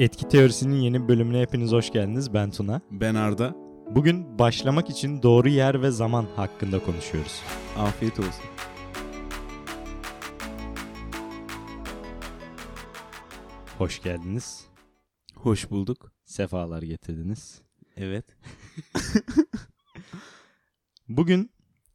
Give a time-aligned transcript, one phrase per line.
[0.00, 2.34] Etki Teorisi'nin yeni bölümüne hepiniz hoş geldiniz.
[2.34, 2.80] Ben Tuna.
[2.90, 3.54] Ben Arda.
[3.90, 7.42] Bugün başlamak için doğru yer ve zaman hakkında konuşuyoruz.
[7.78, 8.44] Afiyet olsun.
[13.78, 14.66] Hoş geldiniz.
[15.34, 16.12] Hoş bulduk.
[16.24, 17.62] Sefalar getirdiniz.
[17.96, 18.24] Evet.
[21.08, 21.50] Bugün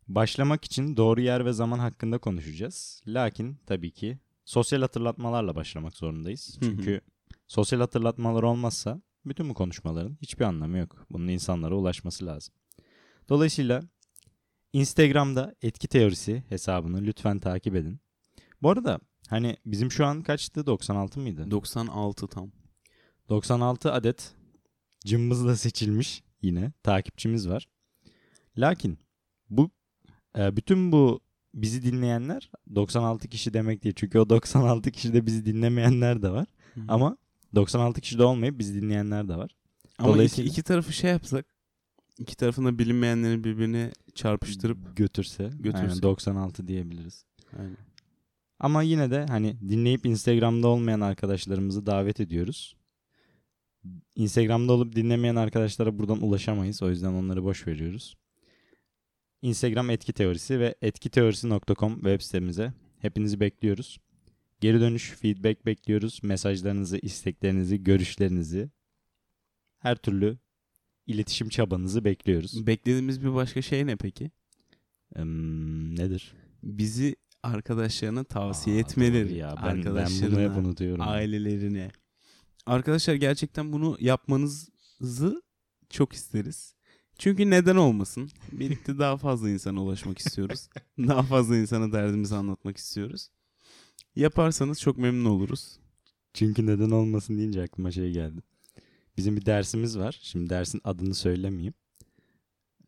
[0.07, 3.01] başlamak için doğru yer ve zaman hakkında konuşacağız.
[3.07, 6.57] Lakin tabii ki sosyal hatırlatmalarla başlamak zorundayız.
[6.61, 7.01] Çünkü
[7.51, 11.05] sosyal hatırlatmalar olmazsa bütün bu konuşmaların hiçbir anlamı yok.
[11.09, 12.53] Bunun insanlara ulaşması lazım.
[13.29, 13.81] Dolayısıyla
[14.73, 17.99] Instagram'da etki teorisi hesabını lütfen takip edin.
[18.61, 20.65] Bu arada hani bizim şu an kaçtı?
[20.65, 21.51] 96 mıydı?
[21.51, 22.51] 96 tam.
[23.29, 24.35] 96 adet
[25.05, 27.67] cımbızla seçilmiş yine takipçimiz var.
[28.57, 28.99] Lakin
[29.49, 29.69] bu
[30.37, 31.19] e, bütün bu
[31.53, 33.95] bizi dinleyenler 96 kişi demek değil.
[33.97, 36.47] Çünkü o 96 kişide bizi dinlemeyenler de var.
[36.87, 37.17] Ama
[37.55, 39.55] 96 kişi de olmayıp bizi dinleyenler de var.
[39.97, 41.45] Ama dolayısıyla- iki, iki tarafı şey yapsak.
[42.19, 44.97] iki tarafında bilinmeyenleri birbirine çarpıştırıp.
[44.97, 45.77] götürse, Götürse.
[45.77, 47.25] aynen 96 diyebiliriz.
[47.59, 47.77] Aynen.
[48.59, 52.75] Ama yine de hani dinleyip Instagram'da olmayan arkadaşlarımızı davet ediyoruz.
[54.15, 56.81] Instagram'da olup dinlemeyen arkadaşlara buradan ulaşamayız.
[56.83, 58.17] O yüzden onları boş veriyoruz.
[59.41, 63.97] Instagram etki teorisi ve etkiteorisi.com web sitemize hepinizi bekliyoruz.
[64.61, 66.19] Geri dönüş, feedback bekliyoruz.
[66.23, 68.69] Mesajlarınızı, isteklerinizi, görüşlerinizi,
[69.79, 70.37] her türlü
[71.07, 72.67] iletişim çabanızı bekliyoruz.
[72.67, 74.31] Beklediğimiz bir başka şey ne peki?
[75.15, 76.33] Hmm, nedir?
[76.63, 79.33] Bizi arkadaşlarına tavsiye Aa, etmeleri.
[79.33, 79.55] ya.
[79.57, 81.01] Ben, ben bunu arkadaşlarına, hep unutuyorum.
[81.07, 81.91] ailelerine.
[82.65, 85.41] Arkadaşlar gerçekten bunu yapmanızı
[85.89, 86.75] çok isteriz.
[87.17, 88.29] Çünkü neden olmasın?
[88.51, 90.69] Birlikte daha fazla insana ulaşmak istiyoruz.
[90.97, 93.29] daha fazla insana derdimizi anlatmak istiyoruz.
[94.15, 95.79] Yaparsanız çok memnun oluruz.
[96.33, 98.41] Çünkü neden olmasın deyince aklıma şey geldi.
[99.17, 100.19] Bizim bir dersimiz var.
[100.21, 101.73] Şimdi dersin adını söylemeyeyim.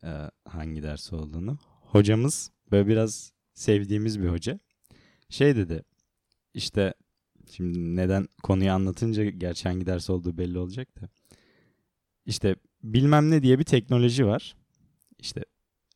[0.04, 1.58] Ee, hangi ders olduğunu.
[1.80, 4.60] Hocamız böyle biraz sevdiğimiz bir hoca.
[5.28, 5.82] Şey dedi.
[6.54, 6.94] İşte
[7.50, 11.08] şimdi neden konuyu anlatınca gerçi hangi ders olduğu belli olacak da.
[12.26, 14.56] İşte bilmem ne diye bir teknoloji var.
[15.18, 15.44] İşte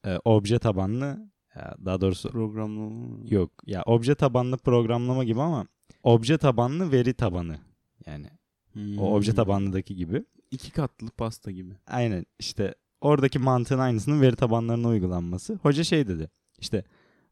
[0.04, 3.16] e, obje tabanlı ya daha doğrusu Programlama.
[3.30, 5.66] Yok ya obje tabanlı programlama gibi ama
[6.02, 7.58] obje tabanlı veri tabanı.
[8.06, 8.26] Yani
[8.72, 8.98] Hmm.
[8.98, 10.24] o obje tabanlıdaki gibi.
[10.50, 11.74] İki katlı pasta gibi.
[11.86, 15.54] Aynen işte oradaki mantığın aynısının veri tabanlarına uygulanması.
[15.62, 16.30] Hoca şey dedi.
[16.60, 16.84] İşte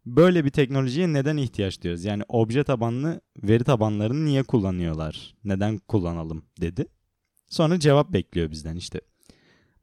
[0.06, 2.04] böyle bir teknolojiye neden ihtiyaç duyuyoruz?
[2.04, 5.34] Yani obje tabanlı veri tabanlarını niye kullanıyorlar?
[5.44, 6.86] Neden kullanalım dedi.
[7.48, 9.00] Sonra cevap bekliyor bizden işte.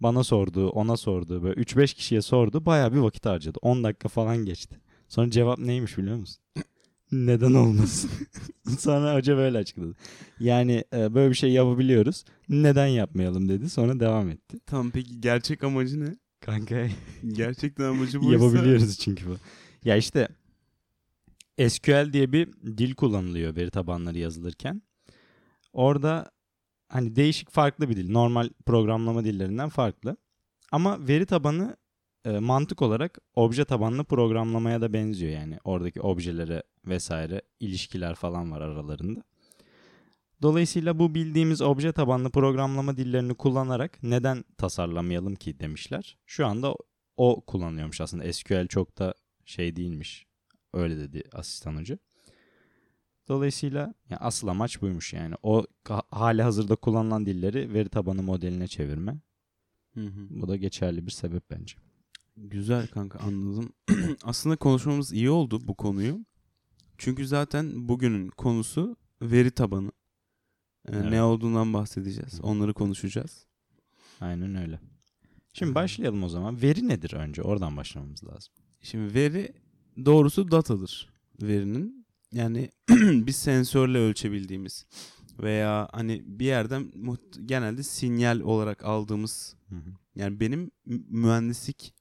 [0.03, 1.43] Bana sordu, ona sordu.
[1.43, 2.65] Böyle 3-5 kişiye sordu.
[2.65, 3.59] Bayağı bir vakit harcadı.
[3.61, 4.79] 10 dakika falan geçti.
[5.09, 6.43] Sonra cevap neymiş biliyor musun?
[7.11, 8.11] Neden olmasın?
[8.79, 9.95] Sonra hoca böyle açıkladı.
[10.39, 12.23] Yani e, böyle bir şey yapabiliyoruz.
[12.49, 13.69] Neden yapmayalım dedi.
[13.69, 14.57] Sonra devam etti.
[14.65, 16.15] Tamam peki gerçek amacı ne?
[16.39, 16.87] Kanka
[17.27, 18.33] Gerçekten amacı buysa.
[18.45, 19.35] yapabiliyoruz çünkü bu.
[19.85, 20.27] Ya işte
[21.67, 24.81] SQL diye bir dil kullanılıyor veri tabanları yazılırken.
[25.73, 26.31] Orada
[26.93, 28.11] hani değişik farklı bir dil.
[28.11, 30.17] Normal programlama dillerinden farklı.
[30.71, 31.77] Ama veri tabanı
[32.25, 35.57] e, mantık olarak obje tabanlı programlamaya da benziyor yani.
[35.63, 39.23] Oradaki objelere vesaire ilişkiler falan var aralarında.
[40.41, 46.17] Dolayısıyla bu bildiğimiz obje tabanlı programlama dillerini kullanarak neden tasarlamayalım ki demişler.
[46.25, 46.75] Şu anda
[47.17, 48.33] o kullanıyormuş aslında.
[48.33, 49.13] SQL çok da
[49.45, 50.25] şey değilmiş.
[50.73, 51.97] Öyle dedi asistan hoca.
[53.27, 55.35] Dolayısıyla ya asıl amaç buymuş yani.
[55.43, 55.65] O
[56.11, 59.19] hali hazırda kullanılan dilleri veri tabanı modeline çevirme.
[59.93, 60.27] Hı hı.
[60.29, 61.75] Bu da geçerli bir sebep bence.
[62.37, 63.73] Güzel kanka anladım.
[64.23, 66.25] Aslında konuşmamız iyi oldu bu konuyu.
[66.97, 69.91] Çünkü zaten bugünün konusu veri tabanı.
[70.87, 71.11] Ee, Evet.
[71.11, 72.41] Ne olduğundan bahsedeceğiz.
[72.41, 73.45] Onları konuşacağız.
[74.21, 74.79] Aynen öyle.
[75.53, 75.75] Şimdi Hı.
[75.75, 76.61] başlayalım o zaman.
[76.61, 77.41] Veri nedir önce?
[77.41, 78.53] Oradan başlamamız lazım.
[78.81, 79.53] Şimdi veri
[80.05, 81.09] doğrusu datadır
[81.41, 82.02] verinin.
[82.33, 84.85] Yani bir sensörle ölçebildiğimiz
[85.39, 86.91] veya hani bir yerden
[87.45, 89.89] genelde sinyal olarak aldığımız Hı hı.
[90.15, 91.93] yani benim mü- mühendislik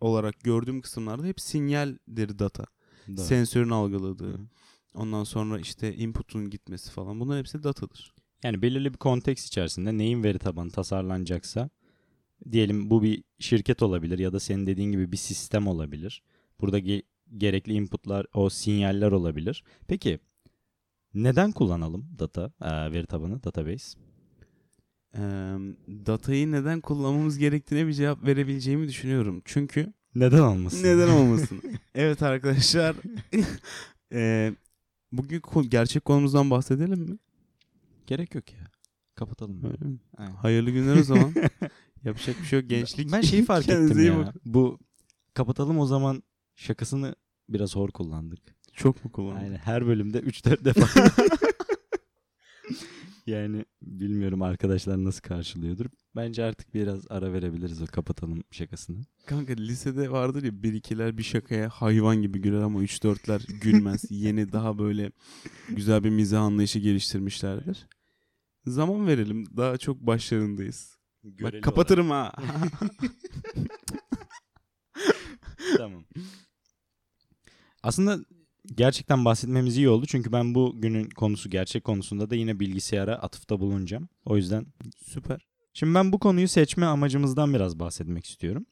[0.00, 2.64] olarak gördüğüm kısımlarda hep sinyaldir data.
[3.08, 3.16] Doğru.
[3.24, 4.32] Sensörün algıladığı.
[4.34, 4.46] hı.
[4.94, 7.20] Ondan sonra işte input'un gitmesi falan.
[7.20, 8.14] Bunların hepsi datadır.
[8.44, 11.70] Yani belirli bir konteks içerisinde neyin veri tabanı tasarlanacaksa
[12.52, 16.22] diyelim bu bir şirket olabilir ya da senin dediğin gibi bir sistem olabilir.
[16.60, 16.78] Burada
[17.36, 19.64] gerekli inputlar, o sinyaller olabilir.
[19.88, 20.18] Peki
[21.14, 23.98] neden kullanalım data, e, veri tabanı, database?
[25.14, 25.20] Ee,
[25.88, 29.42] datayı neden kullanmamız gerektiğine bir cevap verebileceğimi düşünüyorum.
[29.44, 30.82] Çünkü Neden olmasın?
[30.84, 31.62] neden olmasın?
[31.94, 32.96] evet arkadaşlar.
[34.12, 34.54] Ee,
[35.12, 37.18] bugün gerçek konumuzdan bahsedelim mi?
[38.06, 38.58] Gerek yok ya.
[39.14, 39.64] Kapatalım.
[39.64, 39.98] Öyle mi?
[40.16, 40.32] Aynen.
[40.32, 41.34] Hayırlı günler o zaman.
[42.04, 43.12] Yapacak bir şey yok gençlik.
[43.12, 44.32] Ben şeyi fark ettim ya.
[44.44, 44.78] Bu
[45.34, 46.22] kapatalım o zaman
[46.56, 47.14] şakasını
[47.48, 48.40] biraz hor kullandık.
[48.72, 49.40] Çok mu kullandın?
[49.40, 51.10] Aynen her bölümde 3-4 defa.
[53.26, 55.86] yani bilmiyorum arkadaşlar nasıl karşılıyordur.
[56.16, 59.04] Bence artık biraz ara verebiliriz o kapatalım şakasını.
[59.26, 64.04] Kanka lisede vardır ya bir ikiler bir şakaya hayvan gibi güler ama üç dörtler gülmez.
[64.10, 65.12] Yeni daha böyle
[65.68, 67.86] güzel bir mizah anlayışı geliştirmişlerdir.
[68.66, 69.56] Zaman verelim.
[69.56, 70.96] Daha çok başlarındayız.
[71.24, 72.32] Bak kapatırım ha.
[75.76, 76.04] tamam.
[77.86, 78.18] Aslında
[78.74, 80.06] gerçekten bahsetmemiz iyi oldu.
[80.06, 84.08] Çünkü ben bu günün konusu gerçek konusunda da yine bilgisayara atıfta bulunacağım.
[84.24, 84.66] O yüzden
[85.04, 85.46] Süper.
[85.74, 88.66] Şimdi ben bu konuyu seçme amacımızdan biraz bahsetmek istiyorum.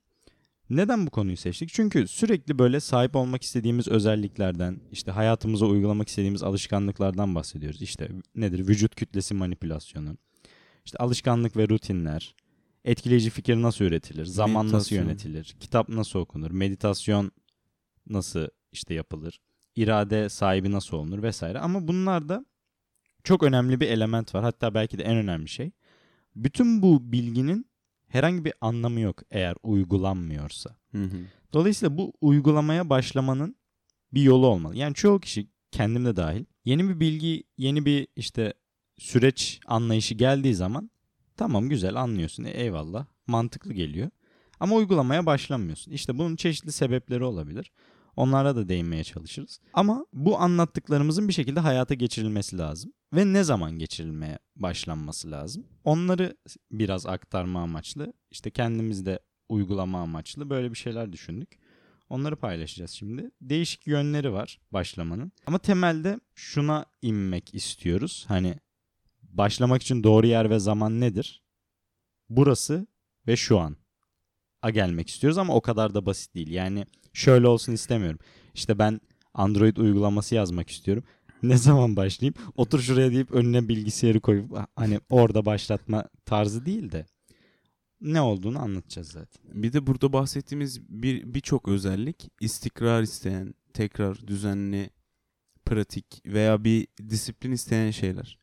[0.71, 1.71] Neden bu konuyu seçtik?
[1.73, 7.83] Çünkü sürekli böyle sahip olmak istediğimiz özelliklerden, işte hayatımıza uygulamak istediğimiz alışkanlıklardan bahsediyoruz.
[7.83, 8.69] İşte nedir?
[8.69, 10.17] Vücut kütlesi manipülasyonu,
[10.85, 12.35] işte alışkanlık ve rutinler,
[12.85, 14.99] etkileyici fikir nasıl üretilir, zaman nasıl Meditasyon.
[14.99, 17.33] yönetilir, kitap nasıl okunur, meditasyon
[18.09, 19.41] nasıl işte yapılır,
[19.77, 21.59] irade sahibi nasıl olunur vesaire.
[21.59, 22.47] Ama bunlarda
[23.25, 24.45] çok önemli bir element var.
[24.45, 25.71] Hatta belki de en önemli şey.
[26.37, 27.67] Bütün bu bilginin
[28.09, 30.77] herhangi bir anlamı yok eğer uygulanmıyorsa.
[30.93, 31.17] Hı hı.
[31.53, 33.57] Dolayısıyla bu uygulamaya başlamanın
[34.15, 34.77] bir yolu olmalı.
[34.77, 38.55] Yani çoğu kişi kendim de dahil yeni bir bilgi, yeni bir işte
[38.99, 40.91] süreç anlayışı geldiği zaman
[41.37, 42.45] tamam güzel anlıyorsun.
[42.45, 43.07] E, eyvallah.
[43.27, 44.11] Mantıklı geliyor.
[44.61, 45.93] Ama uygulamaya başlamıyorsun.
[45.93, 47.73] İşte bunun çeşitli sebepleri olabilir.
[48.17, 49.61] Onlara da değinmeye çalışırız.
[49.73, 52.93] Ama bu anlattıklarımızın bir şekilde hayata geçirilmesi lazım.
[53.15, 55.67] Ve ne zaman geçirilmeye başlanması lazım.
[55.85, 56.37] Onları
[56.71, 59.19] biraz aktarma amaçlı, işte kendimiz de
[59.49, 61.59] uygulama amaçlı böyle bir şeyler düşündük.
[62.09, 63.31] Onları paylaşacağız şimdi.
[63.41, 65.33] Değişik yönleri var başlamanın.
[65.47, 68.25] Ama temelde şuna inmek istiyoruz.
[68.29, 68.55] Hani
[69.23, 71.43] başlamak için doğru yer ve zaman nedir?
[72.29, 72.87] Burası
[73.27, 73.77] ve şu an.
[74.65, 76.51] A gelmek istiyoruz ama o kadar da basit değil.
[76.51, 78.19] Yani şöyle olsun istemiyorum.
[78.55, 79.01] İşte ben
[79.35, 81.05] Android uygulaması yazmak istiyorum.
[81.43, 82.35] Ne zaman başlayayım?
[82.57, 87.07] Otur şuraya deyip önüne bilgisayarı koyup hani orada başlatma tarzı değil de
[88.01, 89.43] ne olduğunu anlatacağız zaten.
[89.63, 94.91] Bir de burada bahsettiğimiz bir birçok özellik istikrar isteyen, tekrar düzenli,
[95.65, 98.39] pratik veya bir disiplin isteyen şeyler.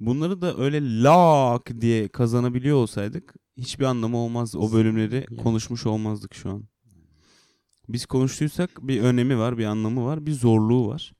[0.00, 4.58] Bunları da öyle lak diye kazanabiliyor olsaydık hiçbir anlamı olmazdı.
[4.58, 6.64] O bölümleri konuşmuş olmazdık şu an.
[7.88, 11.12] Biz konuştuysak bir önemi var, bir anlamı var, bir zorluğu var.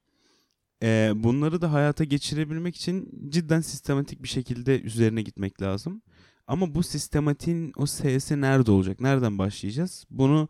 [0.83, 6.03] Ee, bunları da hayata geçirebilmek için cidden sistematik bir şekilde üzerine gitmek lazım.
[6.47, 9.01] Ama bu sistematiğin o S'si nerede olacak?
[9.01, 10.07] Nereden başlayacağız?
[10.11, 10.49] Bunu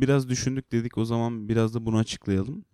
[0.00, 0.98] biraz düşündük dedik.
[0.98, 2.64] O zaman biraz da bunu açıklayalım.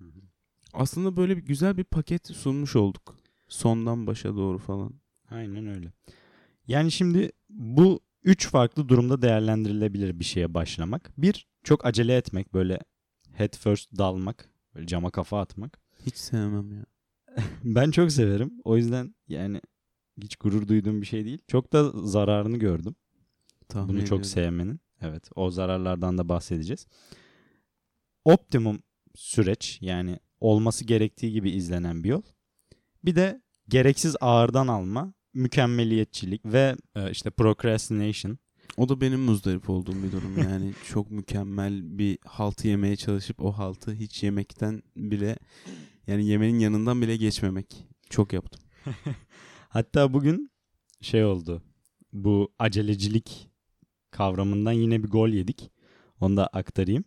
[0.73, 3.17] Aslında böyle bir güzel bir paket sunmuş olduk.
[3.49, 4.93] Sondan başa doğru falan.
[5.31, 5.93] Aynen öyle.
[6.67, 11.13] Yani şimdi bu üç farklı durumda değerlendirilebilir bir şeye başlamak.
[11.19, 12.79] Bir, çok acele etmek, böyle
[13.33, 15.81] head first dalmak, böyle cama kafa atmak.
[16.07, 16.85] Hiç sevmem ya.
[17.65, 18.53] Ben çok severim.
[18.65, 19.61] O yüzden yani
[20.23, 21.39] hiç gurur duyduğum bir şey değil.
[21.49, 22.95] Çok da zararını gördüm.
[23.69, 24.25] Tahmin Bunu çok ediyorum.
[24.25, 24.81] sevmenin.
[25.01, 26.87] Evet, o zararlardan da bahsedeceğiz.
[28.25, 28.83] Optimum
[29.15, 32.23] süreç yani olması gerektiği gibi izlenen bir yol.
[33.05, 38.39] Bir de gereksiz ağırdan alma, mükemmeliyetçilik ve e, işte procrastination.
[38.77, 40.39] O da benim muzdarip olduğum bir durum.
[40.39, 45.37] Yani çok mükemmel bir haltı yemeye çalışıp o haltı hiç yemekten bile
[46.07, 47.87] yani yemenin yanından bile geçmemek.
[48.11, 48.63] Çok yaptım.
[49.69, 50.51] Hatta bugün
[51.01, 51.63] şey oldu.
[52.13, 53.51] Bu acelecilik
[54.11, 55.71] kavramından yine bir gol yedik.
[56.21, 57.05] Onu da aktarayım.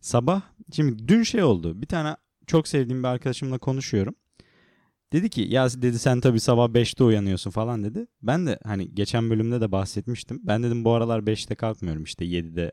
[0.00, 0.42] Sabah
[0.72, 1.82] şimdi dün şey oldu.
[1.82, 2.16] Bir tane
[2.46, 4.14] çok sevdiğim bir arkadaşımla konuşuyorum.
[5.14, 8.06] Dedi ki ya dedi sen tabii sabah 5'te uyanıyorsun falan dedi.
[8.22, 10.40] Ben de hani geçen bölümde de bahsetmiştim.
[10.42, 12.72] Ben dedim bu aralar 5'te kalkmıyorum işte 7'de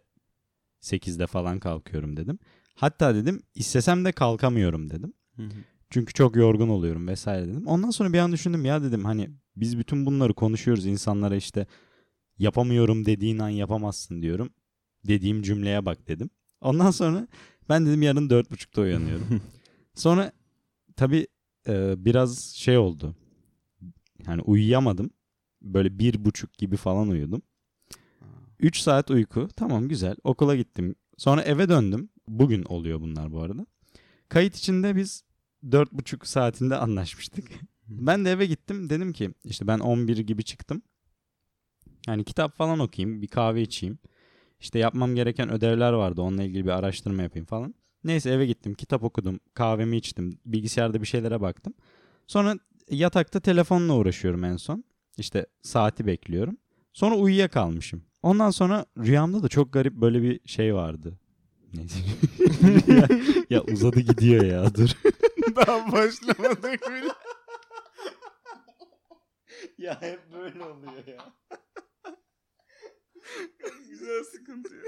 [0.82, 2.40] 8'de falan kalkıyorum dedim.
[2.76, 5.14] Hatta dedim istesem de kalkamıyorum dedim.
[5.90, 7.68] Çünkü çok yorgun oluyorum vesaire dedim.
[7.68, 11.68] Ondan sonra bir an düşündüm ya dedim hani biz bütün bunları konuşuyoruz insanlara işte
[12.38, 14.50] yapamıyorum dediğin an yapamazsın diyorum.
[15.08, 16.30] Dediğim cümleye bak dedim.
[16.62, 17.28] Ondan sonra
[17.70, 19.42] ben dedim yarın dört buçukta uyanıyorum.
[19.96, 20.32] sonra
[20.96, 21.28] tabii
[21.68, 23.15] e, biraz şey oldu.
[24.27, 25.10] Yani uyuyamadım.
[25.62, 27.41] Böyle bir buçuk gibi falan uyudum.
[28.60, 29.48] 3 saat uyku.
[29.56, 30.15] Tamam güzel.
[30.24, 30.96] Okula gittim.
[31.18, 32.10] Sonra eve döndüm.
[32.27, 33.65] Bugün oluyor bunlar bu arada.
[34.30, 35.24] Kayıt içinde biz
[35.72, 37.46] dört buçuk saatinde anlaşmıştık.
[37.88, 38.89] ben de eve gittim.
[38.89, 40.82] Dedim ki işte ben 11 gibi çıktım.
[42.08, 43.22] Yani kitap falan okuyayım.
[43.22, 44.00] Bir kahve içeyim.
[44.60, 46.22] İşte yapmam gereken ödevler vardı.
[46.22, 47.75] Onunla ilgili bir araştırma yapayım falan.
[48.03, 48.74] Neyse eve gittim.
[48.74, 49.39] Kitap okudum.
[49.53, 50.39] Kahvemi içtim.
[50.46, 51.74] Bilgisayarda bir şeylere baktım.
[52.27, 52.55] Sonra
[52.89, 54.84] yatakta telefonla uğraşıyorum en son.
[55.17, 56.58] İşte saati bekliyorum.
[56.93, 58.03] Sonra uyuyakalmışım.
[58.24, 61.20] Ondan sonra rüyamda da çok garip böyle bir şey vardı.
[61.74, 62.00] Neyse.
[62.93, 63.08] ya,
[63.50, 64.89] ya uzadı gidiyor ya dur.
[65.55, 67.13] Daha başlamadık bile.
[69.77, 71.34] ya hep böyle oluyor ya.
[73.89, 74.81] Güzel sıkıntı ya.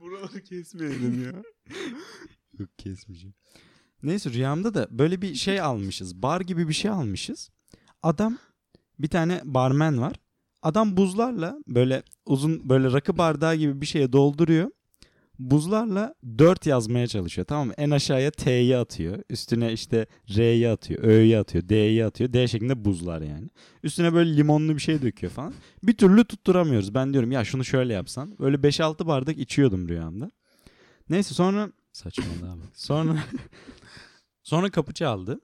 [0.00, 0.40] Buraları
[0.72, 1.32] kesmeyelim ya.
[2.58, 3.34] Yok kesmeyeceğim.
[4.02, 6.22] Neyse rüyamda da böyle bir şey almışız.
[6.22, 7.50] Bar gibi bir şey almışız.
[8.02, 8.38] Adam
[8.98, 10.16] bir tane barmen var.
[10.62, 14.70] Adam buzlarla böyle uzun böyle rakı bardağı gibi bir şeye dolduruyor.
[15.38, 17.74] Buzlarla 4 yazmaya çalışıyor tamam mı?
[17.76, 19.22] En aşağıya T'yi atıyor.
[19.30, 21.04] Üstüne işte R'yi atıyor.
[21.04, 21.68] Ö'yi atıyor.
[21.68, 22.32] D'yi atıyor.
[22.32, 23.48] D şeklinde buzlar yani.
[23.82, 25.54] Üstüne böyle limonlu bir şey döküyor falan.
[25.82, 26.94] Bir türlü tutturamıyoruz.
[26.94, 28.38] Ben diyorum ya şunu şöyle yapsan.
[28.38, 30.30] Böyle 5-6 bardak içiyordum rüyamda.
[31.12, 32.68] Neyse sonra saçmalığa bak.
[32.74, 33.18] Sonra
[34.42, 35.40] sonra kapı çaldı.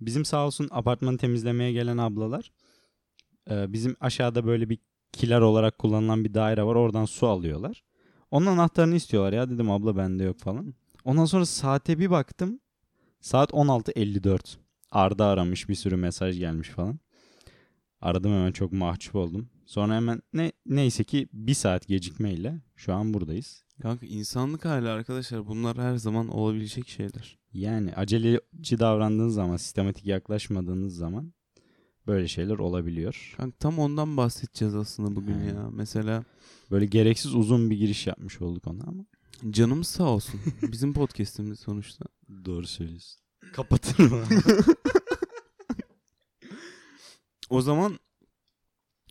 [0.00, 2.52] Bizim sağ olsun apartmanı temizlemeye gelen ablalar
[3.50, 4.78] e, bizim aşağıda böyle bir
[5.12, 6.74] kiler olarak kullanılan bir daire var.
[6.74, 7.82] Oradan su alıyorlar.
[8.30, 10.74] Onun anahtarını istiyorlar ya dedim abla bende yok falan.
[11.04, 12.60] Ondan sonra saate bir baktım.
[13.20, 14.56] Saat 16.54.
[14.90, 17.00] Arda aramış bir sürü mesaj gelmiş falan.
[18.00, 19.50] Aradım hemen çok mahcup oldum.
[19.66, 23.64] Sonra hemen ne neyse ki bir saat gecikmeyle şu an buradayız.
[23.82, 27.38] Kanka insanlık hali arkadaşlar bunlar her zaman olabilecek şeyler.
[27.52, 31.32] Yani aceleci davrandığınız zaman, sistematik yaklaşmadığınız zaman
[32.06, 33.34] böyle şeyler olabiliyor.
[33.36, 35.46] Kanka tam ondan bahsedeceğiz aslında bugün He.
[35.46, 35.70] ya.
[35.72, 36.24] Mesela
[36.70, 39.04] Böyle gereksiz uzun bir giriş yapmış olduk ona ama.
[39.50, 40.40] canımız sağ olsun.
[40.62, 42.04] Bizim podcast'imiz sonuçta.
[42.44, 43.20] Doğru söylüyorsun.
[43.52, 44.24] Kapatırım.
[47.50, 47.98] O zaman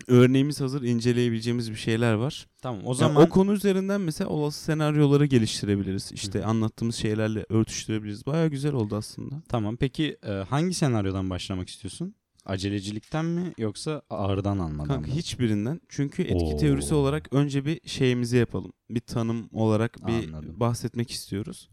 [0.07, 2.47] örneğimiz hazır inceleyebileceğimiz bir şeyler var.
[2.61, 6.11] tamam o zaman o konu üzerinden mesela olası senaryoları geliştirebiliriz.
[6.13, 8.25] İşte anlattığımız şeylerle örtüştürebiliriz.
[8.25, 9.35] Baya güzel oldu aslında.
[9.49, 12.15] tamam peki e, hangi senaryodan başlamak istiyorsun?
[12.45, 15.17] Acelecilikten mi yoksa ağırdan almadan Kanka mı?
[15.17, 15.81] hiçbirinden.
[15.89, 16.57] Çünkü etki Oo.
[16.57, 18.73] teorisi olarak önce bir şeyimizi yapalım.
[18.89, 20.59] Bir tanım olarak bir Anladım.
[20.59, 21.69] bahsetmek istiyoruz.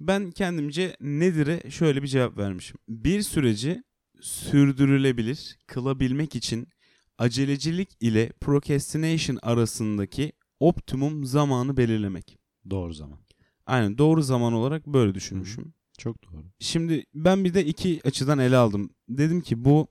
[0.00, 2.76] Ben kendimce nedir'e şöyle bir cevap vermişim.
[2.88, 3.82] Bir süreci
[4.20, 6.68] sürdürülebilir kılabilmek için
[7.18, 12.38] acelecilik ile procrastination arasındaki optimum zamanı belirlemek.
[12.70, 13.18] Doğru zaman.
[13.66, 15.74] Aynen doğru zaman olarak böyle düşünmüşüm.
[15.98, 16.44] Çok doğru.
[16.58, 18.90] Şimdi ben bir de iki açıdan ele aldım.
[19.08, 19.88] Dedim ki bu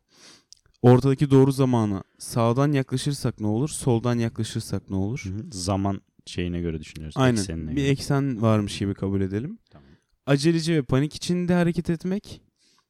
[0.82, 5.34] ortadaki doğru zamana sağdan yaklaşırsak ne olur, soldan yaklaşırsak ne olur?
[5.52, 7.16] Zaman şeyine göre düşünüyoruz.
[7.18, 7.38] Aynen.
[7.38, 7.88] eksenine Bir göre.
[7.88, 9.58] eksen varmış gibi kabul edelim.
[9.70, 9.88] Tamam.
[10.26, 12.42] Aceleci ve panik içinde hareket etmek.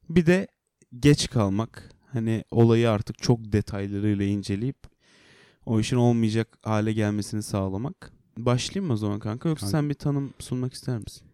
[0.10, 0.48] Bir de
[1.00, 1.93] geç kalmak.
[2.14, 4.78] Hani olayı artık çok detaylarıyla inceleyip
[5.66, 8.14] o işin olmayacak hale gelmesini sağlamak.
[8.38, 9.78] Başlayayım mı o zaman kanka yoksa Kanka.
[9.78, 11.28] sen bir tanım sunmak ister misin?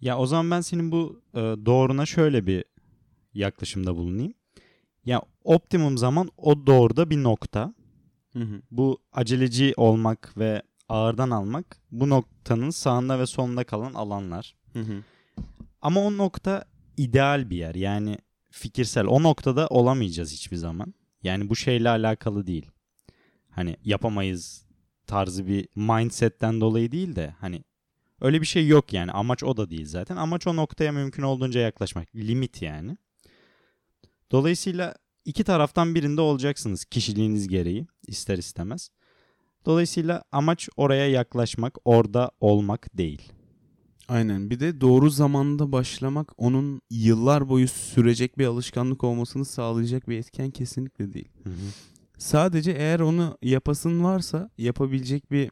[0.00, 2.64] Ya o zaman ben senin bu e, doğruna şöyle bir
[3.34, 4.34] yaklaşımda bulunayım.
[5.04, 7.74] Ya optimum zaman o doğruda bir nokta.
[8.32, 8.62] Hı hı.
[8.70, 14.56] Bu aceleci olmak ve ağırdan almak bu noktanın sağında ve solunda kalan alanlar.
[14.72, 15.02] Hı hı.
[15.82, 16.64] Ama o nokta
[16.96, 17.74] ideal bir yer.
[17.74, 18.18] Yani
[18.56, 19.06] fikirsel.
[19.06, 20.94] O noktada olamayacağız hiçbir zaman.
[21.22, 22.70] Yani bu şeyle alakalı değil.
[23.50, 24.66] Hani yapamayız
[25.06, 27.64] tarzı bir mindsetten dolayı değil de hani
[28.20, 29.12] öyle bir şey yok yani.
[29.12, 30.16] Amaç o da değil zaten.
[30.16, 32.14] Amaç o noktaya mümkün olduğunca yaklaşmak.
[32.14, 32.96] Limit yani.
[34.30, 34.94] Dolayısıyla
[35.24, 38.90] iki taraftan birinde olacaksınız kişiliğiniz gereği ister istemez.
[39.66, 43.32] Dolayısıyla amaç oraya yaklaşmak, orada olmak değil.
[44.08, 44.50] Aynen.
[44.50, 50.50] Bir de doğru zamanda başlamak onun yıllar boyu sürecek bir alışkanlık olmasını sağlayacak bir etken
[50.50, 51.28] kesinlikle değil.
[52.18, 55.50] Sadece eğer onu yapasın varsa yapabilecek bir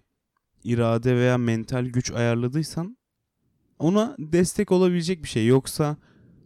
[0.65, 2.97] irade veya mental güç ayarladıysan
[3.79, 5.47] ona destek olabilecek bir şey.
[5.47, 5.97] Yoksa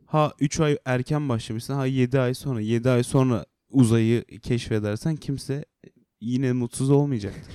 [0.07, 5.65] ha 3 ay erken başlamışsın ha 7 ay sonra 7 ay sonra uzayı keşfedersen kimse
[6.21, 7.55] yine mutsuz olmayacaktır.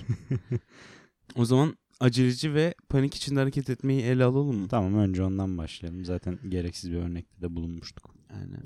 [1.35, 4.67] o zaman aceleci ve panik içinde hareket etmeyi ele alalım mı?
[4.67, 6.05] Tamam önce ondan başlayalım.
[6.05, 8.15] Zaten gereksiz bir örnekte de bulunmuştuk.
[8.29, 8.63] Aynen.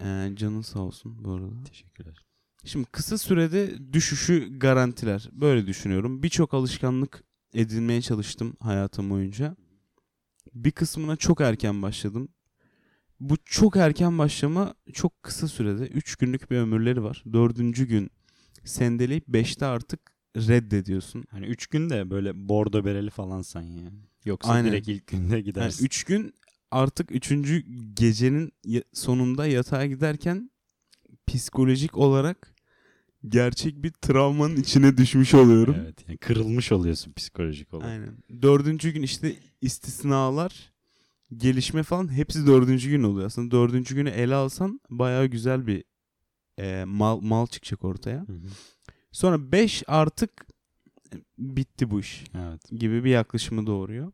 [0.00, 1.64] Ee, canın sağ olsun bu arada.
[1.64, 2.26] Teşekkürler.
[2.64, 5.28] Şimdi kısa sürede düşüşü garantiler.
[5.32, 6.22] Böyle düşünüyorum.
[6.22, 9.56] Birçok alışkanlık edinmeye çalıştım hayatım boyunca.
[10.54, 12.28] Bir kısmına çok erken başladım.
[13.20, 17.24] Bu çok erken başlama çok kısa sürede 3 günlük bir ömürleri var.
[17.32, 18.10] Dördüncü gün
[18.64, 21.24] sendeleyip 5'te artık reddediyorsun.
[21.30, 23.98] Hani üç günde böyle bordo bereli falansan yani.
[24.24, 24.70] Yoksa Aynen.
[24.70, 25.84] direkt ilk günde Yani gidersin.
[25.84, 26.34] 3 gün
[26.70, 27.32] artık 3.
[27.94, 28.52] gecenin
[28.92, 30.50] sonunda yatağa giderken
[31.26, 32.54] psikolojik olarak
[33.28, 35.76] gerçek bir travmanın içine düşmüş oluyorum.
[35.78, 37.90] Evet yani kırılmış oluyorsun psikolojik olarak.
[37.90, 38.42] Aynen.
[38.42, 40.72] Dördüncü gün işte istisnalar,
[41.36, 43.26] gelişme falan hepsi dördüncü gün oluyor.
[43.26, 45.84] Aslında dördüncü günü ele alsan bayağı güzel bir
[46.58, 48.26] e, mal mal çıkacak ortaya.
[49.16, 50.46] Sonra 5 artık
[51.38, 52.70] bitti bu iş Evet.
[52.70, 54.12] gibi bir yaklaşımı doğuruyor.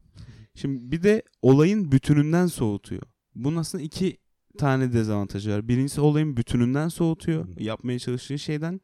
[0.54, 3.02] Şimdi bir de olayın bütününden soğutuyor.
[3.34, 4.16] Bunun aslında iki
[4.58, 5.68] tane dezavantajı var.
[5.68, 7.46] Birincisi olayın bütününden soğutuyor.
[7.58, 8.80] Yapmaya çalıştığı şeyden.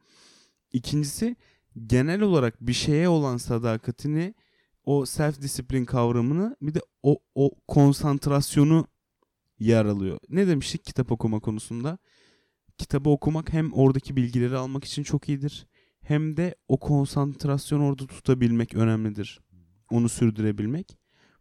[0.73, 1.35] İkincisi
[1.87, 4.33] genel olarak bir şeye olan sadakatini
[4.83, 8.87] o self disiplin kavramını bir de o, o konsantrasyonu
[9.59, 10.19] yer alıyor.
[10.29, 11.97] Ne demiştik kitap okuma konusunda?
[12.77, 15.67] Kitabı okumak hem oradaki bilgileri almak için çok iyidir.
[16.09, 19.39] Hem de o konsantrasyonu orada tutabilmek önemlidir.
[19.91, 20.97] Onu sürdürebilmek.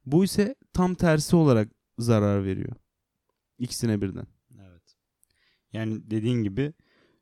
[0.06, 2.76] Bu ise tam tersi olarak zarar veriyor.
[3.58, 4.26] İkisine birden.
[4.60, 4.96] Evet.
[5.72, 6.72] Yani dediğin gibi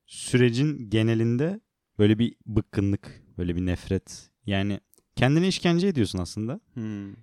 [0.07, 1.61] sürecin genelinde
[1.99, 4.31] böyle bir bıkkınlık, böyle bir nefret.
[4.47, 4.81] Yani
[5.17, 6.61] kendine işkence ediyorsun aslında.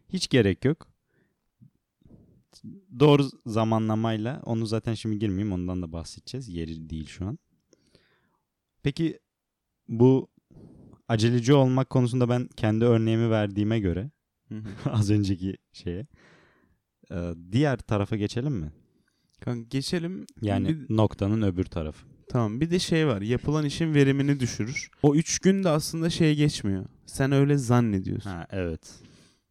[0.09, 0.87] Hiç gerek yok.
[2.99, 6.49] Doğru zamanlamayla onu zaten şimdi girmeyeyim ondan da bahsedeceğiz.
[6.49, 7.39] Yeri değil şu an.
[8.83, 9.19] Peki
[9.99, 10.27] bu
[11.07, 14.11] aceleci olmak konusunda ben kendi örneğimi verdiğime göre
[14.85, 16.07] az önceki şeye
[17.11, 18.71] e, diğer tarafa geçelim mi?
[19.41, 20.25] Kanka geçelim.
[20.41, 22.05] Yani Bir- noktanın öbür tarafı.
[22.29, 23.21] Tamam bir de şey var.
[23.21, 24.89] Yapılan işin verimini düşürür.
[25.03, 26.85] O üç gün de aslında şey geçmiyor.
[27.05, 28.29] Sen öyle zannediyorsun.
[28.29, 28.93] Ha evet.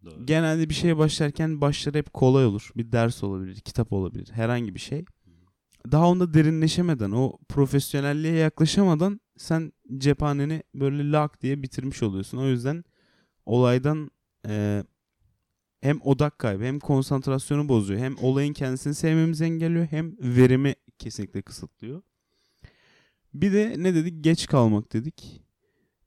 [0.05, 0.27] Doğru.
[0.27, 2.71] Genelde bir şeye başlarken başları hep kolay olur.
[2.77, 5.05] Bir ders olabilir, kitap olabilir, herhangi bir şey.
[5.93, 12.39] Daha onda derinleşemeden, o profesyonelliğe yaklaşamadan sen cephaneni böyle lak diye bitirmiş oluyorsun.
[12.39, 12.85] O yüzden
[13.47, 14.11] olaydan
[14.49, 14.85] e,
[15.81, 18.01] hem odak kaybı hem konsantrasyonu bozuyor.
[18.01, 22.03] Hem olayın kendisini sevmemizi engelliyor hem verimi kesinlikle kısıtlıyor.
[23.35, 24.25] Bir de ne dedik?
[24.25, 25.43] Geç kalmak dedik.